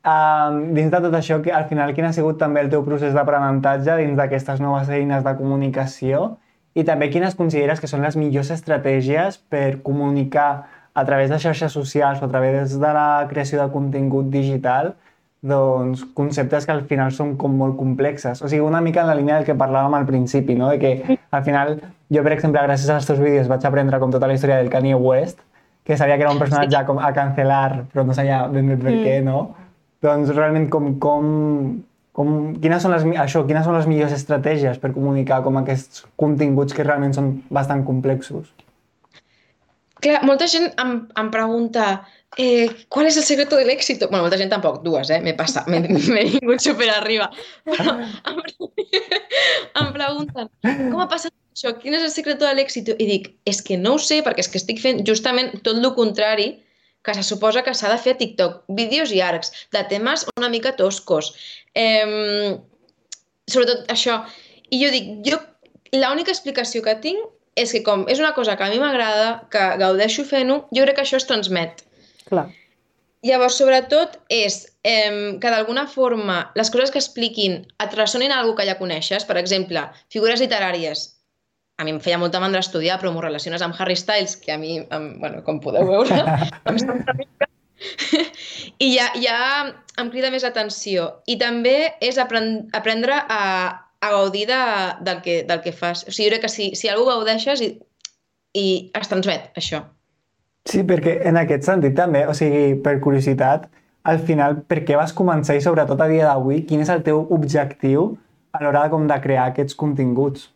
Um, 0.09 0.59
dins 0.75 0.90
de 0.90 1.01
tot 1.05 1.14
això, 1.14 1.38
que, 1.44 1.53
al 1.55 1.68
final, 1.71 1.92
quin 1.94 2.09
ha 2.09 2.12
sigut 2.16 2.38
també 2.40 2.64
el 2.64 2.71
teu 2.73 2.83
procés 2.87 3.14
d'aprenentatge 3.14 3.99
dins 4.01 4.18
d'aquestes 4.18 4.62
noves 4.64 4.90
eines 4.90 5.23
de 5.27 5.35
comunicació 5.38 6.33
i 6.79 6.85
també 6.87 7.09
quines 7.12 7.37
consideres 7.38 7.83
que 7.83 7.90
són 7.90 8.03
les 8.07 8.16
millors 8.18 8.51
estratègies 8.55 9.38
per 9.51 9.81
comunicar 9.87 10.51
a 10.94 11.05
través 11.07 11.31
de 11.31 11.38
xarxes 11.38 11.75
socials 11.75 12.23
o 12.23 12.27
a 12.27 12.31
través 12.33 12.75
de 12.79 12.92
la 12.94 13.27
creació 13.31 13.61
de 13.62 13.71
contingut 13.75 14.31
digital 14.35 14.97
doncs, 15.40 16.03
conceptes 16.14 16.66
que 16.66 16.74
al 16.74 16.83
final 16.90 17.12
són 17.14 17.37
com 17.38 17.55
molt 17.55 17.77
complexes. 17.79 18.42
O 18.42 18.48
sigui, 18.51 18.64
una 18.64 18.81
mica 18.83 19.05
en 19.05 19.11
la 19.11 19.14
línia 19.18 19.37
del 19.38 19.46
que 19.46 19.57
parlàvem 19.59 19.94
al 19.94 20.07
principi, 20.07 20.57
no? 20.59 20.70
de 20.72 20.79
que 20.83 21.18
al 21.31 21.44
final 21.46 21.77
jo, 22.11 22.24
per 22.24 22.33
exemple, 22.35 22.62
gràcies 22.64 22.90
als 22.90 23.07
teus 23.07 23.20
vídeos 23.22 23.51
vaig 23.51 23.64
aprendre 23.68 24.01
com 24.03 24.11
tota 24.11 24.27
la 24.27 24.35
història 24.35 24.59
del 24.59 24.70
Kanye 24.72 24.98
West, 24.98 25.38
que 25.85 25.96
sabia 25.96 26.16
que 26.16 26.27
era 26.27 26.33
un 26.33 26.40
personatge 26.40 26.77
sí. 26.77 26.85
com 26.88 26.98
a 26.98 27.12
cancelar, 27.16 27.85
però 27.92 28.05
no 28.05 28.16
sabia 28.16 28.46
ben 28.53 28.68
bé 28.68 28.77
per 28.77 28.92
mm. 28.92 29.05
què, 29.07 29.18
no? 29.24 29.38
Doncs 30.05 30.35
realment 30.35 30.68
com, 30.70 30.90
com, 31.03 31.29
com, 32.12 32.35
quines, 32.61 32.83
són 32.83 32.94
les, 32.94 33.07
això, 33.22 33.44
quines 33.46 33.64
són 33.66 33.79
les 33.79 33.88
millors 33.90 34.14
estratègies 34.14 34.79
per 34.83 34.92
comunicar 34.94 35.40
com 35.46 35.59
aquests 35.62 36.05
continguts 36.20 36.77
que 36.77 36.87
realment 36.87 37.16
són 37.16 37.33
bastant 37.51 37.87
complexos? 37.87 38.51
Clar, 39.98 40.20
molta 40.29 40.46
gent 40.51 40.68
em, 40.79 40.92
em 41.18 41.31
pregunta 41.35 41.88
eh, 42.37 42.69
¿cuál 42.88 43.07
es 43.07 43.17
el 43.17 43.25
secreto 43.25 43.57
del 43.57 43.71
éxito? 43.71 44.09
Bueno, 44.09 44.23
molta 44.23 44.38
gent 44.38 44.51
tampoc, 44.51 44.83
dues, 44.83 45.11
eh? 45.11 45.21
M'he 45.25 45.35
passat, 45.35 45.67
m'he 45.67 45.81
vingut 46.35 46.61
super 46.61 46.91
arriba. 46.91 47.31
Però 47.64 47.97
em, 47.97 48.41
em 49.81 49.93
pregunten, 49.97 50.51
com 50.62 51.01
ha 51.01 51.09
passat 51.11 51.33
això? 51.55 51.75
Quin 51.81 51.97
és 51.99 52.07
el 52.07 52.14
secreto 52.14 52.47
de 52.47 52.55
l'èxit? 52.55 52.93
I 52.99 53.09
dic, 53.09 53.31
és 53.49 53.62
que 53.64 53.79
no 53.81 53.97
ho 53.97 54.03
sé, 54.03 54.21
perquè 54.27 54.45
és 54.45 54.51
que 54.53 54.61
estic 54.61 54.83
fent 54.83 55.05
justament 55.09 55.55
tot 55.62 55.81
el 55.81 55.93
contrari 55.97 56.51
que 57.03 57.14
se 57.14 57.23
suposa 57.23 57.62
que 57.64 57.75
s'ha 57.75 57.91
de 57.91 57.99
fer 58.03 58.17
a 58.17 58.19
TikTok. 58.21 58.64
Vídeos 58.77 59.14
llargs, 59.14 59.53
de 59.73 59.85
temes 59.88 60.27
una 60.37 60.51
mica 60.53 60.75
toscos. 60.77 61.33
Eh, 61.75 62.59
sobretot 63.49 63.88
això. 63.91 64.21
I 64.69 64.83
jo 64.83 64.93
dic, 64.93 65.11
jo 65.25 65.41
l'única 65.97 66.35
explicació 66.35 66.85
que 66.85 66.99
tinc 67.01 67.35
és 67.59 67.73
que 67.75 67.83
com 67.83 68.05
és 68.12 68.21
una 68.23 68.35
cosa 68.37 68.55
que 68.57 68.67
a 68.67 68.71
mi 68.71 68.79
m'agrada, 68.79 69.49
que 69.51 69.62
gaudeixo 69.81 70.25
fent-ho, 70.29 70.61
jo 70.75 70.85
crec 70.85 70.99
que 70.99 71.07
això 71.07 71.19
es 71.19 71.27
transmet. 71.27 71.88
Clar. 72.29 72.49
Llavors, 73.27 73.57
sobretot, 73.59 74.14
és 74.31 74.61
eh, 74.87 75.38
que 75.43 75.51
d'alguna 75.51 75.88
forma 75.91 76.38
les 76.59 76.71
coses 76.71 76.93
que 76.95 77.01
expliquin 77.03 77.64
et 77.83 77.97
ressonin 77.99 78.31
a 78.31 78.38
algú 78.43 78.55
que 78.59 78.67
ja 78.69 78.79
coneixes. 78.79 79.27
Per 79.27 79.37
exemple, 79.41 79.83
figures 80.12 80.43
literàries. 80.45 81.09
A 81.79 81.87
mi 81.87 81.95
em 81.95 81.99
feia 82.03 82.19
molta 82.19 82.41
mandra 82.43 82.62
estudiar, 82.62 82.99
però 82.99 83.11
m'ho 83.14 83.23
relaciones 83.23 83.62
amb 83.62 83.75
Harry 83.79 83.97
Styles, 83.99 84.37
que 84.38 84.55
a 84.55 84.59
mi, 84.59 84.79
em, 84.83 85.11
bueno, 85.23 85.43
com 85.47 85.59
podeu 85.62 85.87
veure, 85.87 86.23
em 86.71 86.79
sembla. 86.79 87.14
I 88.87 88.88
ja, 88.95 89.11
ja 89.19 89.37
em 89.99 90.11
crida 90.14 90.31
més 90.35 90.47
atenció. 90.47 91.11
I 91.27 91.38
també 91.43 91.77
és 92.03 92.19
apren 92.23 92.69
aprendre 92.75 93.19
a, 93.19 93.43
a 93.99 94.11
gaudir 94.14 94.47
de, 94.51 94.62
del, 95.07 95.23
que, 95.27 95.41
del 95.47 95.62
que 95.67 95.75
fas. 95.75 96.07
O 96.07 96.14
sigui, 96.14 96.29
jo 96.29 96.35
crec 96.37 96.47
que 96.47 96.55
si, 96.55 96.73
si 96.79 96.91
algú 96.91 97.07
gaudeixes 97.11 97.62
i, 97.67 97.73
i 98.59 98.67
es 98.99 99.11
transmet, 99.11 99.51
això. 99.59 99.85
Sí, 100.69 100.83
perquè 100.85 101.19
en 101.29 101.39
aquest 101.41 101.65
sentit 101.65 101.95
també, 101.97 102.27
o 102.29 102.35
sigui, 102.37 102.77
per 102.85 102.99
curiositat, 103.05 103.69
al 104.09 104.21
final, 104.25 104.61
per 104.69 104.83
què 104.89 104.97
vas 105.01 105.15
començar 105.17 105.57
i 105.57 105.65
sobretot 105.65 106.01
a 106.01 106.09
dia 106.11 106.29
d'avui, 106.29 106.63
quin 106.69 106.85
és 106.85 106.93
el 106.93 107.05
teu 107.07 107.23
objectiu 107.35 108.11
a 108.53 108.63
l'hora 108.63 108.85
de, 108.85 108.93
com 108.93 109.07
de 109.09 109.19
crear 109.25 109.49
aquests 109.51 109.77
continguts? 109.79 110.49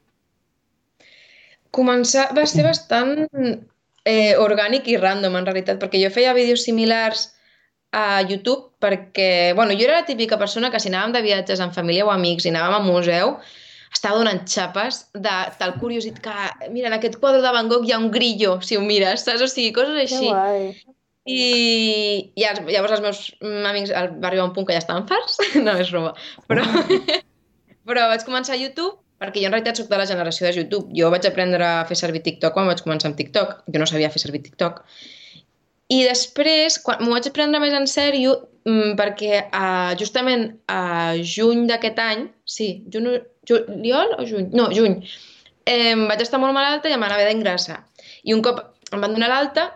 Començar 1.72 2.28
va 2.36 2.44
ser 2.48 2.66
bastant 2.66 3.14
eh, 3.32 4.34
orgànic 4.40 4.90
i 4.92 4.98
random, 5.00 5.38
en 5.38 5.48
realitat, 5.48 5.80
perquè 5.80 6.00
jo 6.02 6.12
feia 6.12 6.36
vídeos 6.36 6.64
similars 6.68 7.30
a 7.92 8.22
YouTube 8.24 8.72
perquè, 8.80 9.52
bueno, 9.56 9.76
jo 9.76 9.84
era 9.88 10.00
la 10.00 10.08
típica 10.08 10.38
persona 10.40 10.70
que 10.72 10.80
si 10.80 10.88
anàvem 10.92 11.12
de 11.16 11.24
viatges 11.24 11.60
amb 11.60 11.76
família 11.76 12.06
o 12.08 12.12
amics 12.12 12.48
i 12.48 12.52
anàvem 12.52 12.78
a 12.78 12.84
museu, 12.84 13.36
estava 13.92 14.18
donant 14.18 14.42
xapes 14.48 15.02
de 15.14 15.34
tal 15.60 15.76
curiositat 15.80 16.22
que, 16.24 16.70
mira, 16.72 16.88
en 16.90 16.96
aquest 16.96 17.18
quadre 17.20 17.42
de 17.44 17.52
Van 17.54 17.68
Gogh 17.70 17.86
hi 17.86 17.94
ha 17.94 18.00
un 18.00 18.10
grillo, 18.14 18.56
si 18.64 18.78
ho 18.78 18.82
mires, 18.84 19.26
saps? 19.26 19.44
O 19.44 19.50
sigui, 19.50 19.74
coses 19.76 19.98
així. 20.06 20.24
Que 20.24 20.32
guai. 20.32 20.72
I, 21.22 21.42
i 22.34 22.46
els, 22.48 22.64
llavors 22.66 22.96
els 22.96 23.02
meus 23.04 23.20
amics 23.70 23.92
va 23.94 24.26
arribar 24.26 24.48
un 24.48 24.54
punt 24.56 24.66
que 24.66 24.74
ja 24.74 24.82
estaven 24.82 25.06
farts, 25.06 25.38
no 25.66 25.76
és 25.78 25.92
roba, 25.94 26.16
però, 26.50 26.66
però 27.88 28.08
vaig 28.10 28.26
començar 28.26 28.56
a 28.56 28.60
YouTube 28.62 28.98
perquè 29.22 29.38
jo 29.38 29.46
en 29.46 29.54
realitat 29.54 29.78
sóc 29.78 29.90
de 29.90 29.98
la 30.00 30.06
generació 30.08 30.48
de 30.48 30.56
YouTube. 30.56 30.88
Jo 30.98 31.10
vaig 31.14 31.26
aprendre 31.28 31.62
a 31.62 31.84
fer 31.86 31.94
servir 32.00 32.24
TikTok 32.26 32.56
quan 32.56 32.66
vaig 32.66 32.82
començar 32.82 33.06
amb 33.10 33.18
TikTok. 33.20 33.60
Jo 33.70 33.78
no 33.78 33.86
sabia 33.86 34.10
fer 34.10 34.18
servir 34.18 34.42
TikTok. 34.42 34.80
I 35.94 36.00
després, 36.08 36.80
quan 36.82 37.02
m'ho 37.04 37.12
vaig 37.14 37.28
prendre 37.36 37.60
més 37.62 37.76
en 37.76 37.86
sèrio, 37.90 38.34
mm, 38.66 38.96
perquè 38.98 39.44
uh, 39.44 39.92
justament 40.00 40.48
a 40.72 41.14
juny 41.34 41.68
d'aquest 41.70 42.00
any, 42.02 42.24
sí, 42.48 42.68
juny, 42.90 43.12
juliol 43.48 44.16
o 44.18 44.26
juny? 44.28 44.50
No, 44.56 44.68
juny, 44.74 45.00
eh, 45.66 45.94
vaig 46.08 46.24
estar 46.24 46.40
molt 46.42 46.56
malalta 46.56 46.90
i 46.90 46.96
em 46.96 47.02
van 47.02 47.14
haver 47.14 47.28
d'ingressar. 47.30 47.82
I 48.24 48.34
un 48.36 48.42
cop 48.44 48.60
em 48.92 49.00
van 49.00 49.14
donar 49.14 49.30
l'alta, 49.32 49.70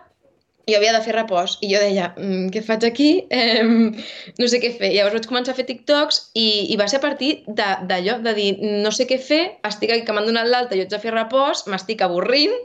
jo 0.67 0.75
havia 0.75 0.91
de 0.91 1.03
fer 1.03 1.13
repòs 1.15 1.55
i 1.63 1.69
jo 1.71 1.79
deia, 1.79 2.09
mm, 2.17 2.49
què 2.51 2.61
faig 2.63 2.83
aquí? 2.87 3.09
Eh, 3.31 3.63
no 3.63 4.47
sé 4.51 4.59
què 4.59 4.73
fer. 4.75 4.91
Llavors 4.91 5.15
vaig 5.15 5.29
començar 5.29 5.53
a 5.53 5.59
fer 5.59 5.65
TikToks 5.69 6.19
i, 6.35 6.73
i 6.73 6.75
va 6.79 6.89
ser 6.91 6.99
a 6.99 7.05
partir 7.05 7.31
d'allò, 7.47 8.17
de, 8.19 8.25
de 8.27 8.33
dir, 8.35 8.49
no 8.83 8.91
sé 8.91 9.07
què 9.07 9.19
fer, 9.29 9.41
estic 9.67 9.93
aquí 9.93 10.03
que 10.07 10.15
m'han 10.15 10.27
donat 10.27 10.51
l'alta, 10.51 10.75
jo 10.75 10.83
haig 10.83 10.91
de 10.91 10.99
fer 10.99 11.15
repòs, 11.15 11.63
m'estic 11.71 12.03
avorrint 12.03 12.55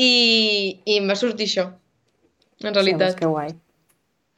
i, 0.00 0.80
i 0.88 0.96
em 0.96 1.08
va 1.10 1.18
sortir 1.20 1.50
això, 1.50 1.68
en 2.64 2.72
realitat. 2.72 3.12
Sí, 3.12 3.20
que 3.20 3.32
guai. 3.34 3.52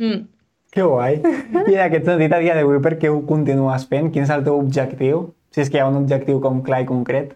Mm. 0.02 0.26
Que 0.74 0.86
guai. 0.86 1.20
I 1.70 1.76
en 1.76 1.84
aquest 1.86 2.10
sentit, 2.10 2.34
a 2.34 2.42
dia 2.42 2.58
d'avui, 2.58 2.82
per 2.82 2.96
què 2.98 3.10
ho 3.10 3.22
continues 3.28 3.86
fent? 3.90 4.10
Quin 4.10 4.26
és 4.26 4.34
el 4.34 4.42
teu 4.46 4.58
objectiu? 4.58 5.28
Si 5.54 5.62
és 5.62 5.70
que 5.70 5.78
hi 5.78 5.82
ha 5.82 5.90
un 5.90 5.98
objectiu 6.00 6.40
com 6.42 6.62
clar 6.66 6.84
i 6.84 6.88
concret. 6.88 7.34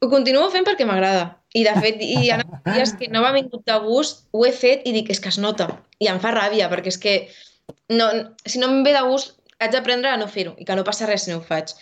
Ho 0.00 0.08
continuo 0.08 0.48
fent 0.54 0.66
perquè 0.68 0.86
m'agrada. 0.88 1.26
I 1.58 1.64
de 1.66 1.74
fet, 1.82 2.00
hi 2.04 2.30
ha 2.30 2.38
dies 2.76 2.94
que 2.98 3.10
no 3.10 3.24
m'ha 3.24 3.34
vingut 3.36 3.66
de 3.66 3.76
gust, 3.84 4.24
ho 4.32 4.46
he 4.46 4.52
fet 4.54 4.86
i 4.86 4.94
dic, 4.96 5.10
és 5.10 5.20
que 5.20 5.32
es 5.32 5.40
nota. 5.42 5.68
I 6.00 6.08
em 6.12 6.20
fa 6.22 6.32
ràbia, 6.36 6.70
perquè 6.72 6.92
és 6.94 7.00
que 7.02 7.16
no, 7.92 8.08
si 8.46 8.62
no 8.62 8.70
em 8.70 8.84
ve 8.86 8.94
de 8.96 9.02
gust, 9.08 9.34
haig 9.60 9.74
d'aprendre 9.74 10.08
a 10.08 10.16
no 10.16 10.28
fer-ho 10.30 10.54
i 10.56 10.64
que 10.64 10.74
no 10.76 10.86
passa 10.86 11.06
res 11.08 11.26
si 11.26 11.32
no 11.32 11.40
ho 11.40 11.44
faig. 11.44 11.74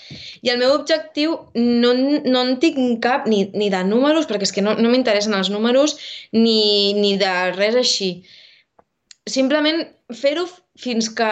I 0.43 0.51
el 0.51 0.59
meu 0.59 0.75
objectiu 0.75 1.37
no, 1.55 1.93
no 1.95 2.41
en 2.43 2.57
tinc 2.63 2.99
cap 3.05 3.29
ni, 3.31 3.45
ni 3.55 3.69
de 3.71 3.85
números, 3.87 4.27
perquè 4.27 4.49
és 4.49 4.55
que 4.55 4.65
no, 4.65 4.75
no 4.75 4.91
m'interessen 4.91 5.37
els 5.39 5.53
números, 5.55 5.95
ni, 6.35 6.97
ni 6.99 7.15
de 7.21 7.35
res 7.55 7.79
així. 7.79 8.11
Simplement 9.31 9.85
fer-ho 10.17 10.49
fins 10.81 11.13
que 11.15 11.31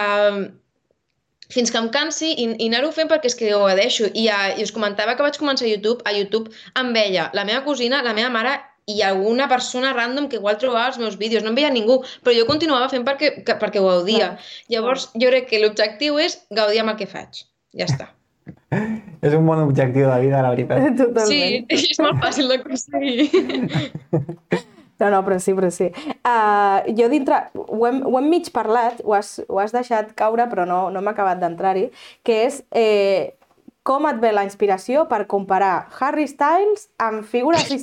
fins 1.53 1.71
que 1.71 1.79
em 1.81 1.89
cansi 1.95 2.33
i, 2.33 2.47
i 2.59 2.69
anar-ho 2.71 2.93
fent 2.95 3.11
perquè 3.11 3.31
és 3.31 3.37
que 3.39 3.53
ho 3.55 3.67
deixo. 3.79 4.09
I, 4.13 4.27
ja, 4.29 4.39
I 4.57 4.65
us 4.67 4.75
comentava 4.75 5.17
que 5.17 5.27
vaig 5.27 5.39
començar 5.41 5.67
a 5.67 5.71
YouTube, 5.71 6.03
a 6.05 6.15
YouTube 6.17 6.53
em 6.81 6.93
veia 6.97 7.31
la 7.37 7.47
meva 7.49 7.63
cosina, 7.67 8.03
la 8.07 8.15
meva 8.17 8.33
mare 8.35 8.57
i 8.87 9.01
alguna 9.03 9.49
persona 9.51 9.93
random 9.93 10.29
que 10.31 10.39
igual 10.39 10.59
trobava 10.63 10.93
els 10.93 10.99
meus 11.03 11.17
vídeos. 11.19 11.43
No 11.43 11.51
em 11.51 11.59
veia 11.59 11.73
ningú, 11.75 12.01
però 12.23 12.37
jo 12.37 12.47
continuava 12.51 12.91
fent 12.93 13.07
perquè, 13.07 13.33
que, 13.47 13.59
perquè 13.59 13.83
ho 13.83 13.89
gaudia. 13.89 14.35
Clar. 14.37 14.53
Llavors, 14.75 15.09
jo 15.15 15.33
crec 15.33 15.51
que 15.51 15.63
l'objectiu 15.63 16.21
és 16.23 16.39
gaudir 16.55 16.85
amb 16.85 16.95
el 16.95 17.01
que 17.01 17.11
faig. 17.11 17.43
Ja 17.77 17.91
està. 17.91 18.13
És 19.27 19.35
un 19.35 19.47
bon 19.49 19.59
objectiu 19.65 20.07
de 20.07 20.21
vida, 20.23 20.45
la 20.45 20.55
veritat. 20.55 20.87
Totalment. 21.01 21.67
Sí, 21.73 21.91
és 21.91 21.99
molt 22.03 22.23
fàcil 22.23 22.53
d'aconseguir. 22.53 23.27
No, 25.01 25.11
no, 25.13 25.21
però 25.27 25.39
sí, 25.43 25.53
però 25.57 25.71
sí. 25.71 25.91
Uh, 26.25 26.87
jo 26.97 27.09
dintre, 27.13 27.43
ho 27.55 27.81
hem, 27.89 28.01
ho 28.07 28.17
hem 28.17 28.31
mig 28.33 28.49
parlat, 28.55 29.03
ho 29.05 29.17
has, 29.17 29.37
ho 29.49 29.61
has 29.61 29.75
deixat 29.77 30.15
caure, 30.17 30.49
però 30.49 30.65
no, 30.69 30.87
no 30.93 31.03
hem 31.03 31.11
acabat 31.13 31.43
d'entrar-hi, 31.43 31.91
que 32.25 32.39
és 32.47 32.63
eh, 32.73 33.37
com 33.87 34.09
et 34.09 34.19
ve 34.23 34.33
la 34.35 34.43
inspiració 34.47 35.05
per 35.11 35.21
comparar 35.31 35.87
Harry 36.01 36.27
Styles 36.31 36.89
amb 37.03 37.27
figures... 37.29 37.69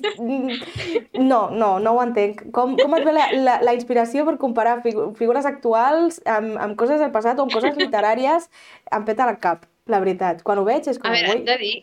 No, 1.13 1.47
no, 1.53 1.77
no 1.79 1.93
ho 1.93 2.01
entenc. 2.01 2.41
Com, 2.55 2.73
com 2.79 2.95
et 2.97 3.05
ve 3.05 3.13
la, 3.15 3.27
la, 3.37 3.55
la 3.63 3.75
inspiració 3.77 4.25
per 4.27 4.35
comparar 4.41 4.79
figures 4.83 5.45
actuals 5.47 6.19
amb, 6.25 6.57
amb 6.59 6.77
coses 6.79 6.99
del 6.99 7.13
passat 7.13 7.39
o 7.39 7.45
amb 7.45 7.53
coses 7.53 7.77
literàries? 7.79 8.49
Em 8.91 9.05
peta 9.07 9.29
el 9.29 9.39
cap, 9.43 9.69
la 9.87 10.01
veritat. 10.03 10.43
Quan 10.43 10.59
ho 10.59 10.67
veig 10.67 10.89
és 10.89 10.99
com... 10.99 11.13
A 11.13 11.15
veure, 11.15 11.39
de 11.47 11.57
dir 11.61 11.75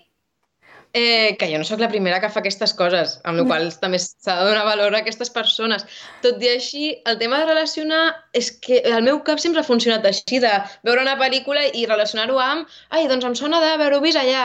eh, 0.92 1.36
que 1.38 1.48
jo 1.50 1.58
no 1.58 1.64
sóc 1.64 1.80
la 1.80 1.88
primera 1.88 2.20
que 2.20 2.30
fa 2.32 2.40
aquestes 2.42 2.72
coses, 2.74 3.18
amb 3.24 3.40
la 3.40 3.46
qual 3.46 3.68
també 3.82 4.00
s'ha 4.02 4.36
de 4.40 4.48
donar 4.48 4.64
valor 4.66 4.94
a 4.94 5.02
aquestes 5.04 5.30
persones. 5.30 5.86
Tot 6.24 6.42
i 6.42 6.50
així, 6.50 6.90
el 7.10 7.18
tema 7.22 7.40
de 7.40 7.48
relacionar 7.50 8.02
és 8.36 8.50
que 8.64 8.82
el 8.82 9.06
meu 9.06 9.22
cap 9.26 9.42
sempre 9.42 9.62
ha 9.62 9.68
funcionat 9.68 10.06
així, 10.10 10.42
de 10.42 10.52
veure 10.86 11.06
una 11.06 11.16
pel·lícula 11.20 11.66
i 11.74 11.86
relacionar-ho 11.86 12.38
amb 12.42 12.78
ai, 12.90 13.06
doncs 13.10 13.28
em 13.28 13.38
sona 13.38 13.62
d'haver-ho 13.62 14.00
vist 14.02 14.18
allà, 14.18 14.44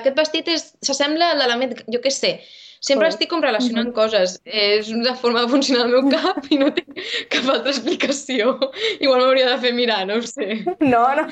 aquest 0.00 0.18
vestit 0.18 0.50
s'assembla 0.56 1.32
a 1.32 1.38
l'element, 1.38 1.76
jo 1.92 2.02
què 2.02 2.12
sé, 2.14 2.36
Sempre 2.86 3.08
estic 3.10 3.30
com 3.32 3.40
relacionant 3.42 3.88
coses. 3.94 4.36
És 4.46 4.92
una 4.94 5.16
forma 5.18 5.42
de 5.42 5.50
funcionar 5.50 5.86
el 5.88 5.94
meu 5.96 6.10
cap 6.14 6.46
i 6.54 6.58
no 6.60 6.68
té 6.74 6.84
cap 7.32 7.48
altra 7.50 7.72
explicació. 7.72 8.52
Igual 9.00 9.24
m'hauria 9.24 9.48
de 9.50 9.56
fer 9.64 9.72
mirar, 9.74 10.04
no 10.06 10.20
ho 10.20 10.26
sé. 10.26 10.60
No, 10.86 11.02
no, 11.18 11.26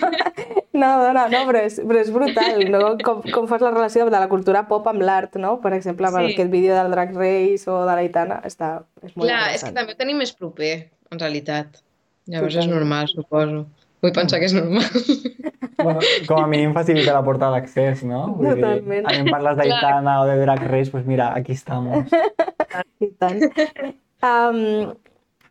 no, 0.75 0.91
no, 1.15 1.27
no 1.31 1.43
però, 1.51 1.63
és, 1.63 1.79
però 1.79 2.01
és 2.03 2.11
brutal, 2.15 2.65
no? 2.75 2.83
Com, 3.07 3.23
com 3.37 3.47
fas 3.51 3.63
la 3.63 3.71
relació 3.71 4.09
de 4.09 4.19
la 4.19 4.31
cultura 4.33 4.65
pop 4.71 4.89
amb 4.91 5.07
l'art, 5.07 5.39
no? 5.39 5.57
Per 5.63 5.75
exemple, 5.79 6.11
amb 6.11 6.25
sí. 6.25 6.35
aquest 6.35 6.51
vídeo 6.51 6.75
del 6.75 6.91
Drag 6.97 7.15
Race 7.15 7.71
o 7.71 7.85
de 7.87 7.95
l'Aitana, 8.01 8.41
està... 8.49 8.75
És 9.05 9.15
molt 9.15 9.29
Clar, 9.29 9.47
és 9.55 9.63
que 9.63 9.73
també 9.77 9.95
ho 9.95 10.01
tenim 10.01 10.19
més 10.25 10.35
proper, 10.35 10.75
en 11.15 11.23
realitat. 11.23 11.85
Llavors 12.27 12.57
Totalment. 12.57 12.73
és 12.73 12.75
normal, 12.75 13.11
suposo. 13.13 13.65
Vull 14.05 14.13
pensar 14.13 14.37
que 14.43 14.51
és 14.51 14.53
normal. 14.53 14.85
Bueno, 15.79 16.01
com 16.29 16.43
a 16.43 16.49
mínim 16.49 16.75
facilita 16.77 17.15
la 17.17 17.23
porta 17.25 17.49
d'accés, 17.55 18.03
no? 18.05 18.35
Vull 18.37 18.51
Totalment. 18.53 19.01
Dir, 19.01 19.09
a 19.09 19.15
mi 19.17 19.23
em 19.25 19.31
parles 19.33 19.57
d'Aitana 19.57 20.19
o 20.21 20.27
de 20.29 20.37
Drag 20.43 20.61
Race, 20.69 20.93
pues 20.93 21.07
mira, 21.09 21.31
aquí 21.35 21.57
estamos. 21.57 22.13
I 23.01 23.09
tant. 23.17 23.41
Um, 24.25 24.93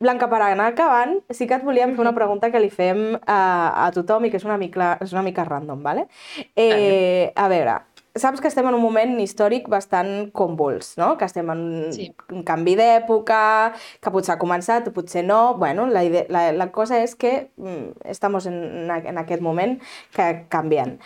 Blanca, 0.03 0.27
per 0.29 0.41
anar 0.43 0.67
acabant, 0.73 1.15
sí 1.31 1.47
que 1.47 1.57
et 1.57 1.65
volíem 1.65 1.95
fer 1.95 2.03
una 2.03 2.13
pregunta 2.13 2.51
que 2.53 2.61
li 2.61 2.69
fem 2.73 3.15
a, 3.15 3.39
a 3.85 3.89
tothom 3.95 4.27
i 4.27 4.31
que 4.33 4.37
és 4.41 4.45
una 4.45 4.59
mica, 4.61 4.93
és 5.01 5.13
una 5.15 5.23
mica 5.25 5.45
random, 5.47 5.81
¿vale? 5.85 6.05
Eh, 6.53 7.31
a 7.33 7.47
veure, 7.49 7.77
saps 8.15 8.41
que 8.41 8.47
estem 8.47 8.67
en 8.69 8.75
un 8.77 8.81
moment 8.83 9.15
històric 9.21 9.65
bastant 9.71 10.29
convuls, 10.37 10.93
no? 11.01 11.13
Que 11.17 11.25
estem 11.25 11.49
en 11.49 11.63
sí. 11.95 12.11
un 12.29 12.43
canvi 12.45 12.75
d'època, 12.77 13.39
que 14.03 14.13
potser 14.13 14.35
ha 14.35 14.41
començat 14.41 14.89
o 14.89 14.93
potser 14.93 15.23
no. 15.25 15.55
Bueno, 15.57 15.87
la, 15.89 16.03
idea, 16.05 16.27
la, 16.29 16.51
la 16.53 16.69
cosa 16.75 17.01
és 17.01 17.15
que 17.17 17.49
mm, 17.57 18.05
estem 18.13 18.37
en, 18.43 18.59
en 18.99 19.17
aquest 19.23 19.41
moment 19.41 19.79
que 20.13 20.27
canvien. 20.53 20.99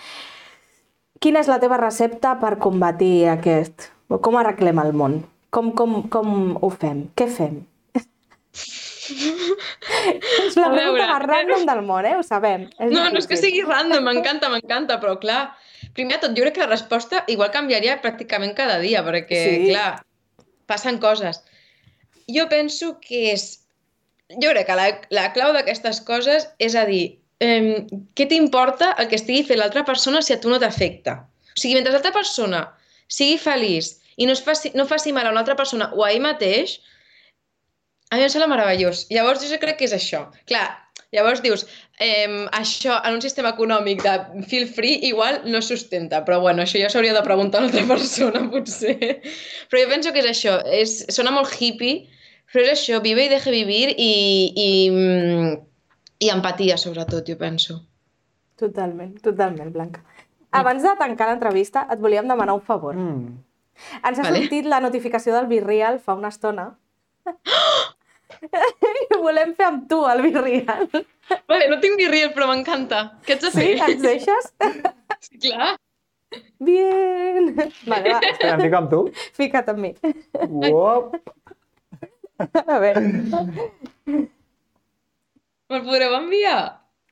Quina 1.23 1.39
és 1.41 1.47
la 1.49 1.61
teva 1.63 1.79
recepta 1.79 2.35
per 2.41 2.57
combatir 2.61 3.29
aquest? 3.31 3.89
Com 4.21 4.37
arreglem 4.37 4.83
el 4.83 4.93
món? 4.93 5.21
Com, 5.49 5.71
com, 5.79 6.01
com 6.11 6.57
ho 6.61 6.69
fem? 6.69 7.07
Què 7.17 7.27
fem? 7.31 7.63
És 9.07 10.57
la 10.59 10.67
pregunta 10.73 11.05
més 11.05 11.13
eh? 11.13 11.23
random 11.23 11.63
del 11.69 11.81
món, 11.87 12.05
eh? 12.05 12.17
Ho 12.19 12.25
sabem. 12.25 12.67
És 12.75 12.91
No, 12.91 13.07
no 13.13 13.21
és 13.21 13.27
que 13.29 13.39
sigui 13.39 13.63
random, 13.63 14.03
m'encanta, 14.05 14.51
m'encanta, 14.51 14.99
però 15.01 15.15
clar, 15.21 15.55
primer 15.97 16.19
tot, 16.21 16.35
jo 16.37 16.45
crec 16.45 16.55
que 16.55 16.63
la 16.63 16.71
resposta 16.71 17.23
igual 17.27 17.51
canviaria 17.53 17.97
pràcticament 18.03 18.53
cada 18.57 18.77
dia, 18.83 19.03
perquè, 19.05 19.43
Sí. 19.43 19.69
clar, 19.71 20.03
passen 20.69 20.99
coses. 21.03 21.41
Jo 22.29 22.47
penso 22.49 22.99
que 23.01 23.31
és... 23.33 23.63
Jo 24.29 24.51
crec 24.51 24.67
que 24.67 24.75
la, 24.75 24.87
la 25.15 25.29
clau 25.33 25.53
d'aquestes 25.55 26.01
coses 26.07 26.49
és 26.59 26.75
a 26.75 26.83
dir, 26.85 27.17
eh, 27.39 27.85
què 28.15 28.27
t'importa 28.27 28.91
el 28.99 29.07
que 29.07 29.15
estigui 29.15 29.45
fent 29.47 29.61
l'altra 29.61 29.85
persona 29.87 30.21
si 30.21 30.33
a 30.35 30.39
tu 30.41 30.51
no 30.51 30.59
t'afecta? 30.59 31.21
O 31.55 31.59
sigui, 31.59 31.77
mentre 31.77 31.93
l'altra 31.95 32.11
persona 32.11 32.65
sigui 33.07 33.37
feliç 33.39 33.95
i 34.17 34.27
no, 34.27 34.33
es 34.35 34.41
faci, 34.43 34.73
no 34.75 34.85
faci 34.89 35.13
mal 35.15 35.27
a 35.27 35.31
una 35.31 35.39
altra 35.45 35.55
persona 35.55 35.87
o 35.95 36.03
a 36.03 36.11
ell 36.11 36.21
mateix, 36.21 36.79
a 38.11 38.17
mi 38.17 38.25
em 38.25 38.29
sembla 38.33 38.49
meravellós. 38.51 39.05
Llavors, 39.13 39.45
jo 39.47 39.59
crec 39.61 39.79
que 39.79 39.87
és 39.87 39.95
això. 39.95 40.25
Clar, 40.49 40.67
llavors 41.15 41.41
dius, 41.45 41.65
eh, 41.99 42.45
això 42.53 42.97
en 43.03 43.17
un 43.17 43.21
sistema 43.21 43.51
econòmic 43.55 44.03
de 44.05 44.43
feel 44.49 44.67
free 44.69 44.99
igual 45.09 45.41
no 45.49 45.61
sustenta, 45.61 46.23
però 46.25 46.39
bueno, 46.41 46.61
això 46.63 46.79
ja 46.81 46.91
s'hauria 46.93 47.15
de 47.15 47.23
preguntar 47.25 47.61
a 47.61 47.65
una 47.65 47.71
altra 47.71 47.87
persona, 47.93 48.43
potser. 48.51 48.97
Però 49.71 49.81
jo 49.81 49.89
penso 49.89 50.13
que 50.13 50.21
és 50.21 50.29
això, 50.31 50.59
és, 50.65 50.99
sona 51.13 51.33
molt 51.33 51.53
hippie, 51.57 52.05
però 52.53 52.65
és 52.65 52.75
això, 52.75 53.01
vive 53.03 53.25
i 53.25 53.31
deje 53.33 53.53
vivir 53.53 53.95
i, 53.97 54.11
i, 54.53 54.69
mm, 54.93 55.57
i 56.23 56.31
empatia, 56.33 56.77
sobretot, 56.77 57.25
jo 57.27 57.37
penso. 57.41 57.81
Totalment, 58.57 59.17
totalment, 59.21 59.73
Blanca. 59.73 60.05
Abans 60.57 60.81
de 60.85 60.93
tancar 60.97 61.27
l'entrevista, 61.29 61.85
et 61.91 61.99
volíem 62.01 62.29
demanar 62.29 62.55
un 62.55 62.63
favor. 62.65 62.95
Mm. 62.95 63.43
Ens 63.99 64.17
ha 64.17 64.23
Vale. 64.23 64.39
sortit 64.41 64.65
la 64.65 64.79
notificació 64.81 65.35
del 65.35 65.49
Virreal 65.49 65.99
fa 66.01 66.15
una 66.17 66.31
estona. 66.33 66.71
I 69.11 69.19
volem 69.21 69.53
fer 69.57 69.67
amb 69.67 69.85
tu 69.89 70.01
el 70.09 70.23
Virreal. 70.25 70.87
Vale, 71.49 71.67
no 71.71 71.77
tinc 71.83 71.97
ni 71.99 72.07
riel, 72.11 72.31
però 72.35 72.47
m'encanta. 72.49 73.01
Què 73.25 73.35
ets 73.37 73.49
Sí? 73.53 73.59
fer? 73.59 73.89
Ens 73.91 74.01
deixes? 74.03 74.49
Sí, 75.25 75.39
clar. 75.47 75.73
Bien! 76.59 77.53
Vale, 77.87 78.13
va, 78.13 78.19
Espera, 78.19 78.53
em 78.57 78.61
fico 78.65 78.77
amb 78.81 78.89
tu. 78.91 78.99
fica't 79.37 79.69
amb 79.73 79.79
mi. 79.85 79.91
Uop. 80.71 81.15
A 82.39 82.79
veure, 82.83 83.01
Me'l 85.67 85.83
podreu 85.83 86.13
enviar? 86.19 86.59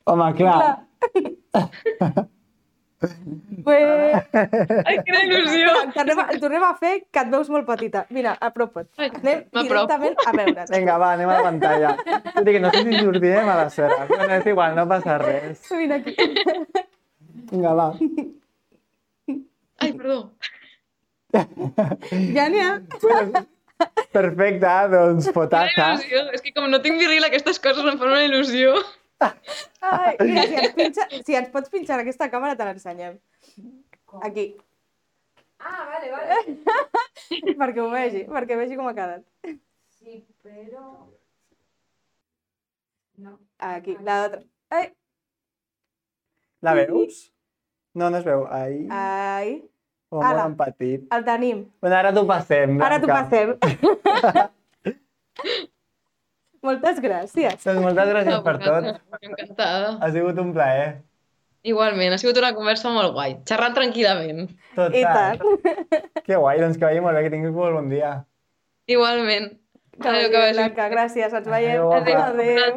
Home, 0.06 0.28
clar. 0.38 0.86
Bé, 2.96 3.76
Ai, 4.32 4.94
quina 5.04 5.18
il·lusió! 5.26 5.72
el 5.82 5.90
tornem, 5.92 6.20
a, 6.22 6.24
el 6.32 6.38
tornem 6.40 6.62
a 6.64 6.70
fer, 6.80 6.92
que 7.12 7.22
et 7.22 7.32
veus 7.32 7.50
molt 7.52 7.66
petita. 7.68 8.06
Mira, 8.16 8.32
apropa't. 8.48 8.88
Anem 8.96 9.42
directament 9.52 10.16
a 10.24 10.32
veure's. 10.36 10.72
Vinga, 10.72 10.96
va, 11.02 11.10
anem 11.18 11.28
a 11.28 11.36
la 11.36 11.44
pantalla. 11.44 11.90
Tot 12.30 12.48
i 12.48 12.54
que 12.56 12.62
no 12.64 12.70
sé 12.72 12.82
si 12.86 13.00
sortirem 13.02 13.50
a 13.52 13.58
l'esfera. 13.60 13.98
Però 14.08 14.30
és 14.38 14.48
igual, 14.52 14.76
no 14.78 14.86
passa 14.88 15.18
res. 15.20 15.66
Vine 15.76 16.00
aquí. 16.00 16.16
Vinga, 17.52 17.74
va. 17.76 17.90
Ai, 19.84 19.92
perdó. 19.92 20.20
Ja 21.36 22.48
n'hi 22.48 22.62
ha. 22.64 22.78
Perfecte, 24.16 24.72
doncs 24.94 25.28
il·lusió. 25.36 25.90
És 26.32 26.40
que 26.44 26.54
com 26.56 26.70
no 26.72 26.80
tinc 26.84 26.96
viril, 27.02 27.26
aquestes 27.28 27.60
coses 27.60 27.84
em 27.84 27.98
fan 28.00 28.14
una 28.14 28.24
il·lusió. 28.24 28.72
Ai, 29.20 30.16
mira, 30.20 30.42
si 30.46 30.54
ens, 30.60 30.72
pinxa, 30.76 31.04
si 31.24 31.32
ens 31.38 31.48
pots 31.54 31.70
pinxar 31.72 31.98
aquesta 32.02 32.28
càmera, 32.32 32.56
te 32.58 32.64
l'ensenyem. 32.66 33.14
Aquí. 34.26 34.46
Ah, 35.58 35.84
vale, 35.88 36.10
vale. 36.12 36.36
perquè 37.60 37.80
ho 37.82 37.88
vegi, 37.92 38.22
perquè 38.28 38.58
vegi 38.60 38.76
com 38.78 38.88
ha 38.90 38.94
quedat. 38.96 39.24
Sí, 39.96 40.12
pero... 40.44 40.82
No. 43.16 43.38
Aquí, 43.58 43.96
la 44.04 44.14
d'altra. 44.20 44.42
Ai, 44.76 44.86
La 46.60 46.74
veus? 46.74 47.32
No, 47.94 48.10
no 48.10 48.18
es 48.18 48.24
veu. 48.24 48.44
Ai, 48.50 48.86
ai, 48.90 49.62
oh, 50.10 50.20
ala. 50.20 50.48
molt 50.48 50.58
petit. 50.58 51.06
el 51.14 51.24
tenim. 51.24 51.64
Bueno, 51.80 51.96
ara 51.96 52.12
t'ho 52.12 52.26
passem, 52.28 52.76
Ara 52.82 53.00
t'ho 53.00 53.08
passem. 53.08 53.56
Moltes 56.66 56.98
gràcies. 57.02 57.60
Doncs 57.62 57.82
moltes 57.84 58.08
gràcies 58.10 58.32
No, 58.32 58.40
per 58.46 58.56
tot. 58.62 58.88
Encantada. 59.20 59.92
Ha 60.02 60.08
sigut 60.14 60.38
un 60.42 60.52
plaer. 60.56 60.88
Igualment, 61.66 62.14
ha 62.14 62.18
sigut 62.22 62.38
una 62.38 62.52
conversa 62.54 62.90
molt 62.94 63.14
guai. 63.14 63.36
Xerrant 63.48 63.74
tranquil·lament. 63.74 64.48
Total. 64.76 64.94
I 64.94 65.02
tant. 65.02 65.38
Que 66.26 66.38
guai, 66.38 66.60
doncs 66.62 66.78
que 66.78 66.86
vagi 66.86 67.02
molt 67.02 67.18
bé, 67.18 67.24
que 67.26 67.32
tinguis 67.34 67.54
molt 67.54 67.74
bon 67.74 67.88
dia. 67.90 68.12
Igualment. 68.90 69.48
Adéu, 69.98 70.28
que 70.30 70.42
vagi. 70.42 70.54
Blanca, 70.58 70.86
gràcies, 70.92 71.34
ens 71.40 71.48
veiem. 71.50 71.72
Adéu, 71.74 71.88
guapa. 71.90 72.28
Adéu. 72.30 72.76